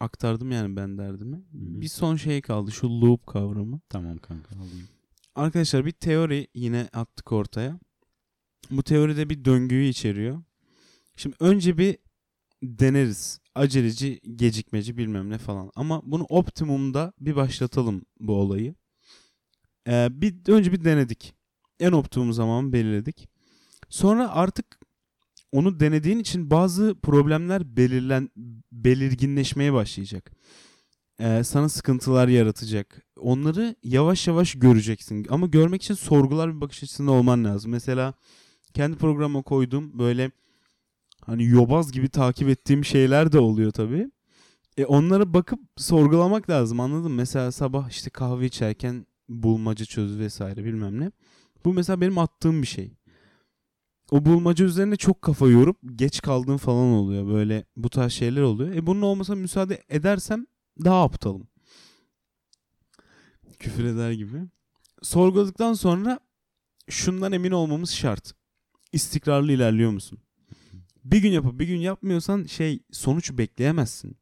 [0.00, 1.36] aktardım yani ben derdimi.
[1.36, 1.42] hı.
[1.52, 3.80] Bir son şey kaldı şu loop kavramı.
[3.88, 4.88] Tamam kanka alayım.
[5.34, 7.80] Arkadaşlar bir teori yine attık ortaya.
[8.70, 10.42] Bu teoride bir döngüyü içeriyor.
[11.16, 11.98] Şimdi önce bir
[12.62, 13.40] deneriz.
[13.54, 15.70] Aceleci, gecikmeci bilmem ne falan.
[15.74, 18.74] Ama bunu optimumda bir başlatalım bu olayı.
[19.88, 21.34] Ee, bir önce bir denedik.
[21.80, 23.28] En optimum zamanı belirledik.
[23.88, 24.78] Sonra artık
[25.52, 28.30] onu denediğin için bazı problemler belirlen
[28.72, 30.32] belirginleşmeye başlayacak.
[31.20, 33.06] Ee, sana sıkıntılar yaratacak.
[33.16, 35.26] Onları yavaş yavaş göreceksin.
[35.30, 37.70] Ama görmek için sorgular bir bakış açısında olman lazım.
[37.70, 38.14] Mesela
[38.74, 40.30] kendi programa koyduğum böyle
[41.20, 44.10] hani yobaz gibi takip ettiğim şeyler de oluyor tabii.
[44.76, 47.16] E onlara bakıp sorgulamak lazım anladın mı?
[47.16, 51.10] Mesela sabah işte kahve içerken bulmaca çöz vesaire bilmem ne.
[51.64, 52.92] Bu mesela benim attığım bir şey.
[54.12, 57.26] O bulmaca üzerine çok kafa yorup geç kaldığım falan oluyor.
[57.26, 58.74] Böyle bu tarz şeyler oluyor.
[58.74, 60.46] E bunun olmasa müsaade edersem
[60.84, 61.48] daha aptalım.
[63.58, 64.38] Küfür eder gibi.
[65.02, 66.20] Sorguladıktan sonra
[66.88, 68.32] şundan emin olmamız şart.
[68.92, 70.18] İstikrarlı ilerliyor musun?
[71.04, 74.16] Bir gün yapıp bir gün yapmıyorsan şey sonuç bekleyemezsin.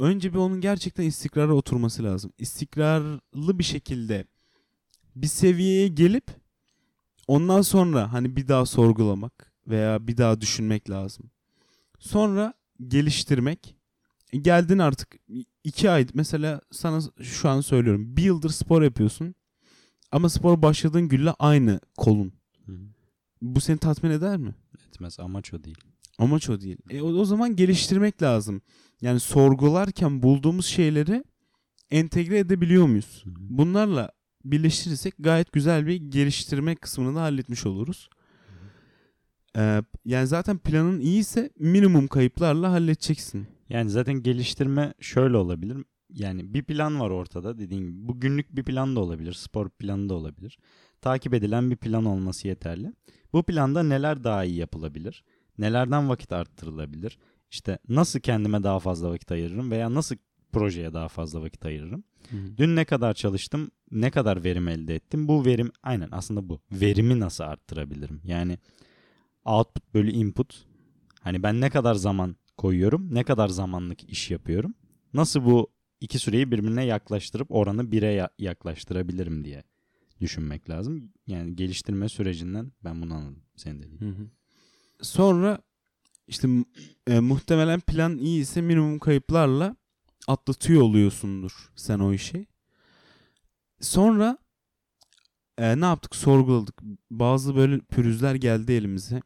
[0.00, 2.32] Önce bir onun gerçekten istikrara oturması lazım.
[2.38, 4.24] İstikrarlı bir şekilde
[5.16, 6.45] bir seviyeye gelip
[7.28, 11.30] ondan sonra hani bir daha sorgulamak veya bir daha düşünmek lazım.
[11.98, 12.54] Sonra
[12.88, 13.76] geliştirmek.
[14.32, 15.16] E, Geldin artık
[15.64, 18.16] iki ay mesela sana şu an söylüyorum.
[18.16, 19.34] Bir yıldır spor yapıyorsun.
[20.12, 22.32] Ama spor başladığın günle aynı kolun.
[23.42, 24.54] Bu seni tatmin eder mi?
[24.88, 25.78] Etmez amaç o değil.
[26.18, 26.76] Amaç o değil.
[26.90, 28.62] E, o, o zaman geliştirmek lazım.
[29.00, 31.24] Yani sorgularken bulduğumuz şeyleri
[31.90, 33.22] entegre edebiliyor muyuz?
[33.26, 34.10] Bunlarla
[34.50, 38.08] birleştirirsek gayet güzel bir geliştirme kısmını da halletmiş oluruz.
[39.56, 43.46] Ee, yani zaten planın iyiyse minimum kayıplarla halledeceksin.
[43.68, 45.84] Yani zaten geliştirme şöyle olabilir.
[46.10, 48.08] Yani bir plan var ortada dediğim gibi.
[48.08, 49.32] Bu günlük bir plan da olabilir.
[49.32, 50.58] Spor planı da olabilir.
[51.00, 52.92] Takip edilen bir plan olması yeterli.
[53.32, 55.24] Bu planda neler daha iyi yapılabilir?
[55.58, 57.18] Nelerden vakit arttırılabilir?
[57.50, 60.16] İşte nasıl kendime daha fazla vakit ayırırım veya nasıl
[60.52, 62.04] projeye daha fazla vakit ayırırım?
[62.56, 63.70] Dün ne kadar çalıştım?
[63.90, 65.28] Ne kadar verim elde ettim?
[65.28, 66.60] Bu verim aynen aslında bu.
[66.72, 68.20] Verimi nasıl arttırabilirim?
[68.24, 68.58] Yani
[69.44, 70.64] output bölü input.
[71.20, 73.14] Hani ben ne kadar zaman koyuyorum?
[73.14, 74.74] Ne kadar zamanlık iş yapıyorum?
[75.14, 75.70] Nasıl bu
[76.00, 79.62] iki süreyi birbirine yaklaştırıp oranı bire ya- yaklaştırabilirim diye
[80.20, 81.12] düşünmek lazım.
[81.26, 84.00] Yani geliştirme sürecinden ben bunu anladım senin dediğin.
[84.00, 84.26] Hı hı.
[85.02, 85.58] Sonra
[86.28, 86.48] işte
[87.06, 89.76] e, muhtemelen plan iyi ise minimum kayıplarla
[90.28, 92.46] atlatıyor oluyorsundur sen o işi.
[93.80, 94.38] Sonra
[95.58, 96.16] e, ne yaptık?
[96.16, 96.82] Sorguladık.
[97.10, 99.22] Bazı böyle pürüzler geldi elimize.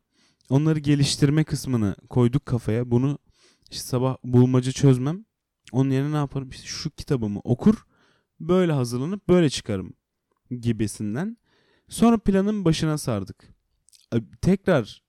[0.51, 2.91] Onları geliştirme kısmını koyduk kafaya.
[2.91, 3.19] Bunu
[3.71, 5.25] işte sabah bulmaca çözmem.
[5.73, 6.51] Onun yerine ne yaparım?
[6.51, 7.87] İşte şu kitabımı okur.
[8.41, 9.93] Böyle hazırlanıp böyle çıkarım
[10.61, 11.37] gibisinden.
[11.89, 13.55] Sonra planın başına sardık.
[14.15, 15.03] E, Tekrar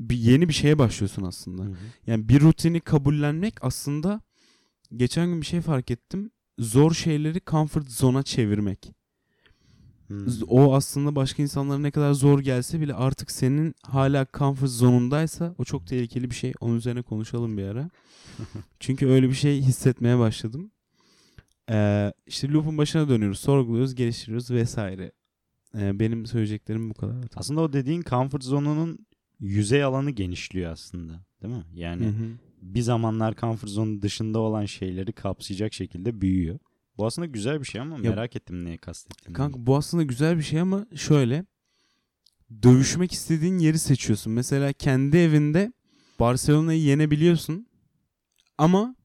[0.00, 1.62] bir yeni bir şeye başlıyorsun aslında.
[2.06, 4.20] Yani bir rutini kabullenmek aslında
[4.96, 6.30] geçen gün bir şey fark ettim.
[6.58, 8.92] Zor şeyleri comfort zone'a çevirmek.
[10.06, 10.26] Hmm.
[10.48, 15.64] O aslında başka insanlara ne kadar zor gelse bile artık senin hala comfort zonundaysa o
[15.64, 16.52] çok tehlikeli bir şey.
[16.60, 17.90] Onun üzerine konuşalım bir ara.
[18.80, 20.70] Çünkü öyle bir şey hissetmeye başladım.
[21.70, 25.12] Ee, işte loop'un başına dönüyoruz, sorguluyoruz, geliştiriyoruz vesaire.
[25.78, 27.16] Ee, benim söyleyeceklerim bu kadar.
[27.36, 29.06] Aslında o dediğin comfort zone'unun
[29.40, 31.12] yüzey alanı genişliyor aslında.
[31.42, 31.64] Değil mi?
[31.74, 32.30] Yani Hı hı.
[32.62, 36.58] Bir zamanlar comfort zone dışında olan şeyleri kapsayacak şekilde büyüyor.
[36.98, 39.36] Bu aslında güzel bir şey ama Ya- merak ettim neye kastettiğini.
[39.36, 41.44] Kanka bu aslında güzel bir şey ama şöyle
[42.62, 44.32] dövüşmek istediğin yeri seçiyorsun.
[44.32, 45.72] Mesela kendi evinde
[46.20, 47.66] Barcelona'yı yenebiliyorsun
[48.58, 48.96] ama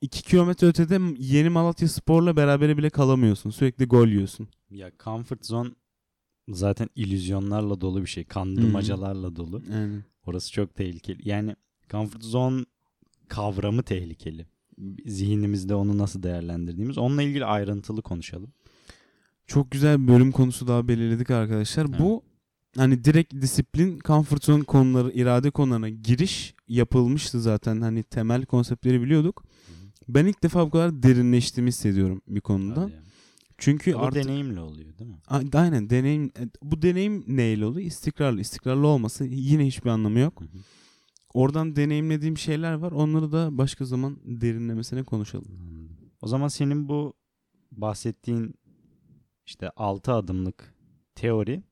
[0.00, 3.50] 2 kilometre ötede yeni Malatya Spor'la berabere bile kalamıyorsun.
[3.50, 4.48] Sürekli gol yiyorsun.
[4.70, 5.70] Ya comfort zone
[6.48, 8.24] zaten illüzyonlarla dolu bir şey.
[8.24, 9.62] Kandırmacalarla dolu.
[9.72, 9.98] Yani.
[10.26, 11.28] Orası çok tehlikeli.
[11.28, 11.56] Yani
[11.94, 12.64] comfort zone
[13.28, 14.46] kavramı tehlikeli.
[15.06, 16.98] Zihnimizde onu nasıl değerlendirdiğimiz.
[16.98, 18.52] Onunla ilgili ayrıntılı konuşalım.
[19.46, 21.86] Çok güzel bir bölüm konusu daha belirledik arkadaşlar.
[21.90, 22.00] Evet.
[22.00, 22.22] Bu
[22.76, 27.80] hani direkt disiplin, comfort zone konuları, irade konularına giriş yapılmıştı zaten.
[27.80, 29.44] Hani temel konseptleri biliyorduk.
[30.08, 32.82] Ben ilk defa bu kadar derinleştiğimi hissediyorum bir konuda.
[32.82, 33.02] Hadi.
[33.58, 35.18] Çünkü O artık deneyimle oluyor değil mi?
[35.52, 37.86] Aynen deneyim e, bu deneyim neyle oluyor?
[37.86, 38.40] İstikrarlı.
[38.40, 40.40] İstikrarlı olması yine hiçbir anlamı yok.
[40.40, 40.58] Hı hı.
[41.34, 42.92] Oradan deneyimlediğim şeyler var.
[42.92, 45.58] Onları da başka zaman derinlemesine konuşalım.
[46.22, 47.14] O zaman senin bu
[47.72, 48.54] bahsettiğin
[49.46, 50.74] işte 6 adımlık
[51.14, 51.62] teori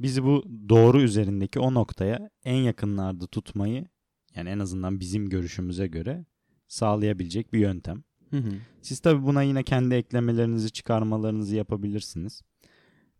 [0.00, 3.86] bizi bu doğru üzerindeki o noktaya en yakınlarda tutmayı
[4.34, 6.24] yani en azından bizim görüşümüze göre
[6.68, 8.04] sağlayabilecek bir yöntem.
[8.30, 8.52] Hı hı.
[8.82, 12.42] Siz tabii buna yine kendi eklemelerinizi, çıkarmalarınızı yapabilirsiniz.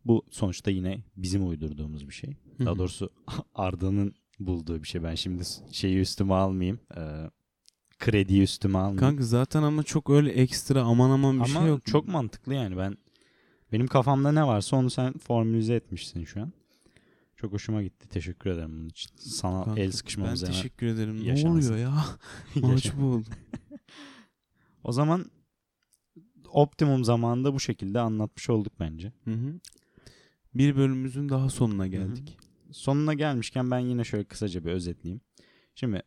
[0.04, 2.36] Bu sonuçta yine bizim uydurduğumuz bir şey.
[2.59, 3.11] Daha doğrusu
[3.54, 5.03] Arda'nın bulduğu bir şey.
[5.03, 6.80] Ben şimdi şeyi üstüme almayayım.
[6.97, 7.30] Ee,
[7.99, 9.01] krediyi üstüme almayayım.
[9.01, 11.86] Kanka zaten ama çok öyle ekstra aman aman bir Ama şey yok.
[11.86, 12.97] çok mantıklı yani ben
[13.72, 16.53] benim kafamda ne varsa onu sen formülize etmişsin şu an.
[17.36, 18.09] Çok hoşuma gitti.
[18.09, 19.11] Teşekkür ederim bunun için.
[19.16, 21.20] Sana Kanka, el Ben sıkışmamız hemen teşekkür ederim.
[21.22, 21.72] Ne yaşansın.
[21.72, 22.05] oluyor ya?
[22.55, 23.24] Mahcup oldum.
[24.84, 25.30] O zaman
[26.53, 29.12] optimum zamanında bu şekilde anlatmış olduk bence.
[29.24, 29.61] Hı hı.
[30.55, 32.39] Bir bölümümüzün daha sonuna geldik.
[32.72, 35.20] Sonuna gelmişken ben yine şöyle kısaca bir özetleyeyim.
[35.74, 36.02] Şimdi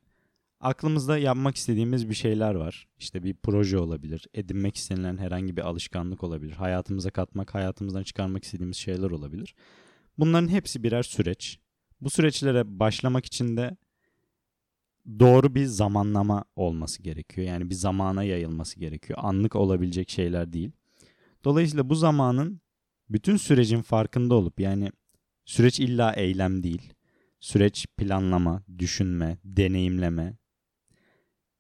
[0.60, 2.88] aklımızda yapmak istediğimiz bir şeyler var.
[2.98, 8.78] İşte bir proje olabilir, edinmek istenilen herhangi bir alışkanlık olabilir, hayatımıza katmak, hayatımızdan çıkarmak istediğimiz
[8.78, 9.56] şeyler olabilir.
[10.18, 11.60] Bunların hepsi birer süreç.
[12.02, 13.78] Bu süreçlere başlamak için de
[15.20, 17.48] doğru bir zamanlama olması gerekiyor.
[17.48, 19.20] Yani bir zamana yayılması gerekiyor.
[19.22, 20.72] Anlık olabilecek şeyler değil.
[21.44, 22.62] Dolayısıyla bu zamanın
[23.10, 24.92] bütün sürecin farkında olup yani
[25.46, 26.94] süreç illa eylem değil.
[27.40, 30.38] Süreç planlama, düşünme, deneyimleme,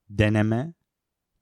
[0.10, 0.74] deneme,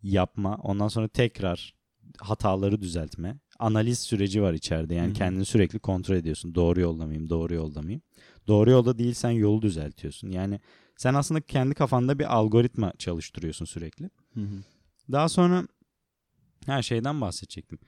[0.04, 1.74] yapma, ondan sonra tekrar
[2.18, 3.40] hataları düzeltme.
[3.60, 4.96] Analiz süreci var içeride.
[4.96, 5.14] Yani Hı hı.
[5.14, 6.56] kendini sürekli kontrol ediyorsun.
[6.56, 8.02] Doğru yolda mıyım, doğru yolda mıyım?
[8.48, 10.30] Doğru yolda değilsen yolu düzeltiyorsun.
[10.30, 10.60] Yani
[10.98, 14.10] sen aslında kendi kafanda bir algoritma çalıştırıyorsun sürekli.
[14.34, 14.64] Hı hı.
[15.12, 15.68] Daha sonra
[16.66, 17.80] her şeyden bahsedecektim.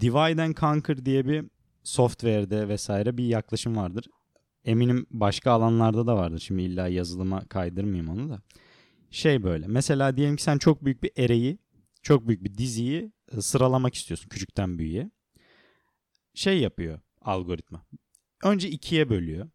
[0.00, 1.44] Divide and Conquer diye bir
[1.82, 4.04] software'de vesaire bir yaklaşım vardır.
[4.64, 6.38] Eminim başka alanlarda da vardır.
[6.38, 8.42] Şimdi illa yazılıma kaydırmayayım onu da.
[9.10, 9.66] Şey böyle.
[9.66, 11.58] Mesela diyelim ki sen çok büyük bir ereği,
[12.02, 15.10] çok büyük bir diziyi e, sıralamak istiyorsun küçükten büyüğe.
[16.34, 17.86] Şey yapıyor algoritma.
[18.44, 19.50] Önce ikiye bölüyor.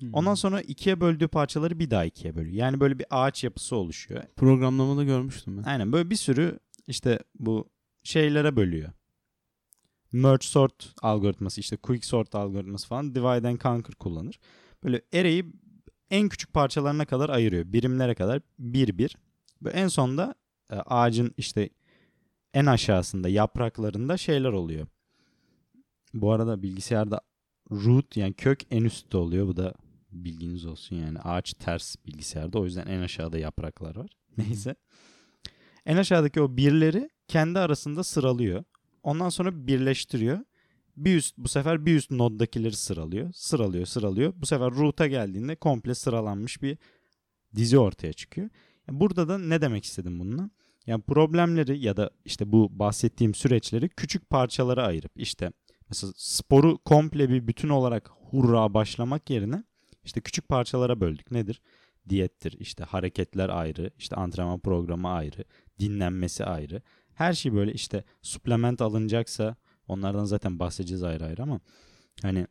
[0.00, 0.06] Hı.
[0.12, 2.56] Ondan sonra ikiye böldüğü parçaları bir daha ikiye bölüyor.
[2.56, 4.22] Yani böyle bir ağaç yapısı oluşuyor.
[4.36, 5.62] programlamada görmüştüm ben.
[5.62, 7.70] Aynen böyle bir sürü işte bu
[8.02, 8.92] şeylere bölüyor.
[10.12, 14.40] Merge sort algoritması işte quick sort algoritması falan divide and conquer kullanır.
[14.84, 15.44] Böyle array'i
[16.10, 17.72] en küçük parçalarına kadar ayırıyor.
[17.72, 19.16] Birimlere kadar bir bir.
[19.62, 20.34] Ve en sonunda
[20.70, 21.70] e, ağacın işte
[22.54, 24.86] en aşağısında yapraklarında şeyler oluyor.
[26.14, 27.20] Bu arada bilgisayarda
[27.70, 29.46] root yani kök en üstte oluyor.
[29.46, 29.74] Bu da
[30.12, 32.58] bilginiz olsun yani ağaç ters bilgisayarda.
[32.58, 34.10] O yüzden en aşağıda yapraklar var.
[34.38, 34.74] Neyse.
[35.86, 38.64] En aşağıdaki o birleri kendi arasında sıralıyor.
[39.02, 40.38] Ondan sonra birleştiriyor.
[40.96, 43.32] Bir üst bu sefer bir üst noddakileri sıralıyor.
[43.32, 44.32] Sıralıyor, sıralıyor.
[44.36, 46.78] Bu sefer root'a geldiğinde komple sıralanmış bir
[47.56, 48.48] dizi ortaya çıkıyor.
[48.88, 50.50] Yani burada da ne demek istedim bununla?
[50.86, 55.52] Yani problemleri ya da işte bu bahsettiğim süreçleri küçük parçalara ayırıp işte
[55.88, 59.64] mesela sporu komple bir bütün olarak hurra başlamak yerine
[60.04, 61.30] işte küçük parçalara böldük.
[61.30, 61.60] Nedir?
[62.08, 65.44] Diyettir, işte hareketler ayrı, işte antrenman programı ayrı,
[65.78, 66.82] dinlenmesi ayrı.
[67.20, 69.56] Her şey böyle işte suplement alınacaksa
[69.88, 71.60] onlardan zaten bahsedeceğiz ayrı ayrı ama
[72.22, 72.46] hani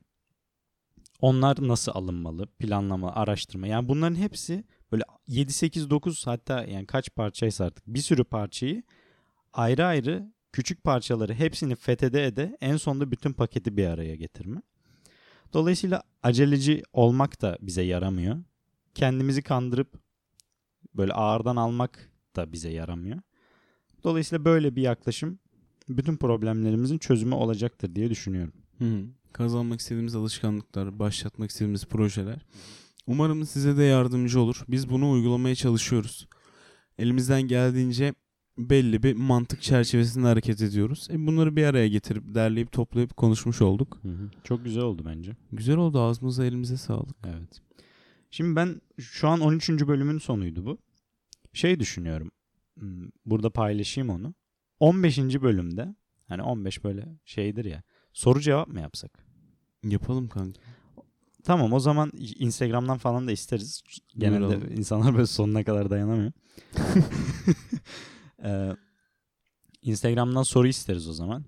[1.22, 3.68] onlar nasıl alınmalı, planlama, araştırma.
[3.68, 8.84] Yani bunların hepsi böyle 7 8 9 hatta yani kaç parçaysa artık bir sürü parçayı
[9.54, 14.62] ayrı ayrı küçük parçaları hepsini fethede ede en sonunda bütün paketi bir araya getirme.
[15.54, 18.44] Dolayısıyla aceleci olmak da bize yaramıyor.
[18.96, 19.94] Kendimizi kandırıp
[20.94, 23.22] böyle ağırdan almak da bize yaramıyor.
[24.04, 25.40] Dolayısıyla böyle bir yaklaşım
[25.90, 28.54] bütün problemlerimizin çözümü olacaktır diye düşünüyorum.
[28.78, 29.04] Hı hı.
[29.34, 32.46] Kazanmak istediğimiz alışkanlıklar, başlatmak istediğimiz projeler.
[33.08, 34.64] Umarım size de yardımcı olur.
[34.68, 36.28] Biz bunu uygulamaya çalışıyoruz.
[36.98, 38.14] Elimizden geldiğince
[38.58, 41.08] belli bir mantık çerçevesinde hareket ediyoruz.
[41.12, 44.02] E bunları bir araya getirip, derleyip, toplayıp konuşmuş olduk.
[44.44, 45.36] Çok güzel oldu bence.
[45.52, 46.02] Güzel oldu.
[46.02, 47.16] Ağzımıza, elimize sağlık.
[47.26, 47.62] Evet.
[48.32, 49.70] Şimdi ben şu an 13.
[49.70, 50.78] bölümün sonuydu bu.
[51.54, 52.32] Şey düşünüyorum.
[52.80, 54.34] Hmm, Burada paylaşayım onu.
[54.80, 55.18] 15.
[55.20, 55.96] bölümde
[56.28, 57.84] hani 15 böyle şeydir ya.
[58.14, 59.26] Soru cevap mı yapsak?
[59.84, 60.62] Yapalım kanka.
[61.44, 63.84] Tamam o zaman Instagram'dan falan da isteriz.
[64.18, 64.78] Genelde Buyuralım.
[64.78, 66.32] insanlar böyle sonuna kadar dayanamıyor.
[68.44, 68.76] Ee,
[69.82, 71.46] Instagram'dan soru isteriz o zaman.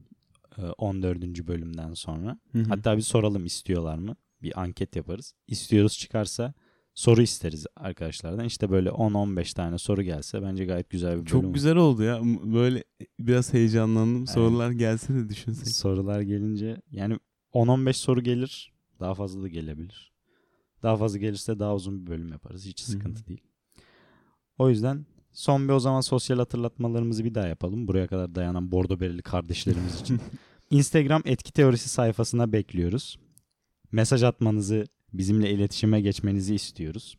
[0.58, 1.48] Ee, 14.
[1.48, 2.40] bölümden sonra.
[2.52, 2.64] Hı hı.
[2.68, 4.16] Hatta bir soralım istiyorlar mı?
[4.42, 5.36] bir anket yaparız.
[5.48, 6.54] İstiyoruz çıkarsa
[6.94, 8.46] soru isteriz arkadaşlardan.
[8.46, 11.26] İşte böyle 10-15 tane soru gelse bence gayet güzel bir bölüm.
[11.26, 12.22] Çok güzel oldu ya.
[12.44, 12.84] Böyle
[13.20, 14.28] biraz heyecanlandım.
[14.28, 15.68] Sorular gelse de düşünsek.
[15.68, 17.18] Sorular gelince yani
[17.54, 18.74] 10-15 soru gelir.
[19.00, 20.12] Daha fazla da gelebilir.
[20.84, 22.66] Daha fazla gelirse daha uzun bir bölüm yaparız.
[22.66, 23.42] Hiç sıkıntı değil.
[24.58, 27.88] O yüzden son bir o zaman sosyal hatırlatmalarımızı bir daha yapalım.
[27.88, 30.20] Buraya kadar dayanan bordo bereli kardeşlerimiz için.
[30.72, 33.20] Instagram etki teorisi sayfasına bekliyoruz.
[33.92, 37.18] Mesaj atmanızı, bizimle iletişime geçmenizi istiyoruz.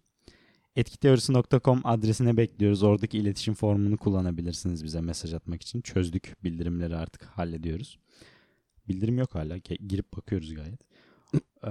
[0.76, 2.82] Etkiteorisi.com adresine bekliyoruz.
[2.82, 5.80] Oradaki iletişim formunu kullanabilirsiniz bize mesaj atmak için.
[5.80, 7.98] Çözdük bildirimleri artık hallediyoruz.
[8.88, 9.56] Bildirim yok hala.
[9.58, 10.80] Girip bakıyoruz gayet.
[11.66, 11.70] Ee,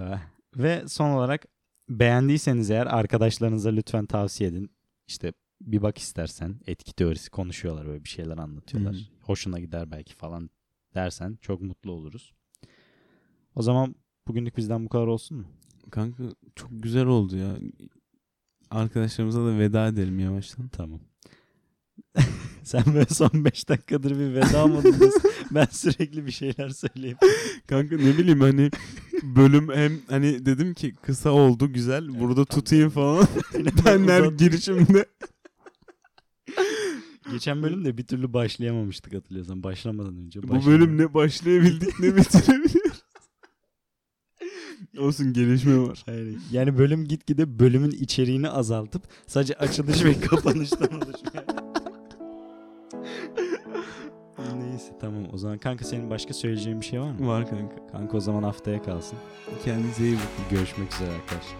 [0.56, 1.46] Ve son olarak
[1.90, 4.72] beğendiyseniz eğer arkadaşlarınıza lütfen tavsiye edin.
[5.08, 8.96] İşte bir bak istersen etki teorisi konuşuyorlar böyle bir şeyler anlatıyorlar.
[8.96, 9.00] Hı.
[9.22, 10.50] Hoşuna gider belki falan
[10.96, 12.34] dersen çok mutlu oluruz.
[13.56, 13.96] O zaman
[14.28, 15.46] bugünlük bizden bu kadar olsun mu?
[15.92, 16.24] Kanka
[16.56, 17.58] çok güzel oldu ya.
[18.70, 20.68] Arkadaşlarımıza da veda edelim yavaştan.
[20.68, 21.00] Tamam.
[22.64, 25.32] Sen böyle son 5 dakikadır bir veda modundasın.
[25.52, 27.18] ben sürekli bir şeyler söyleyeyim.
[27.68, 28.72] Kanka ne bileyim hani
[29.24, 33.28] bölüm hem hani dedim ki kısa oldu güzel burada tutayım falan.
[33.86, 35.06] Benler Uzat- girişimde.
[37.32, 39.64] Geçen bölümde bir türlü başlayamamıştık hatırlıyorsan.
[39.64, 40.44] Başlamadan önce.
[40.44, 42.91] Bu bölüm ne başlayabildik ne bitirebiliyoruz.
[45.00, 46.04] Olsun gelişme var.
[46.06, 46.38] Hayır.
[46.52, 51.44] Yani bölüm gitgide bölümün içeriğini azaltıp sadece açılış ve kapanıştan oluşuyor.
[54.58, 57.28] Neyse tamam o zaman kanka senin başka söyleyeceğin bir şey var mı?
[57.28, 57.88] Var kanka.
[57.92, 59.18] Kanka o zaman haftaya kalsın.
[59.66, 60.58] Kendinize iyi bakın.
[60.58, 61.58] Görüşmek üzere arkadaşlar.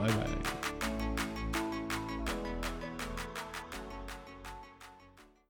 [0.00, 0.26] Bay bay.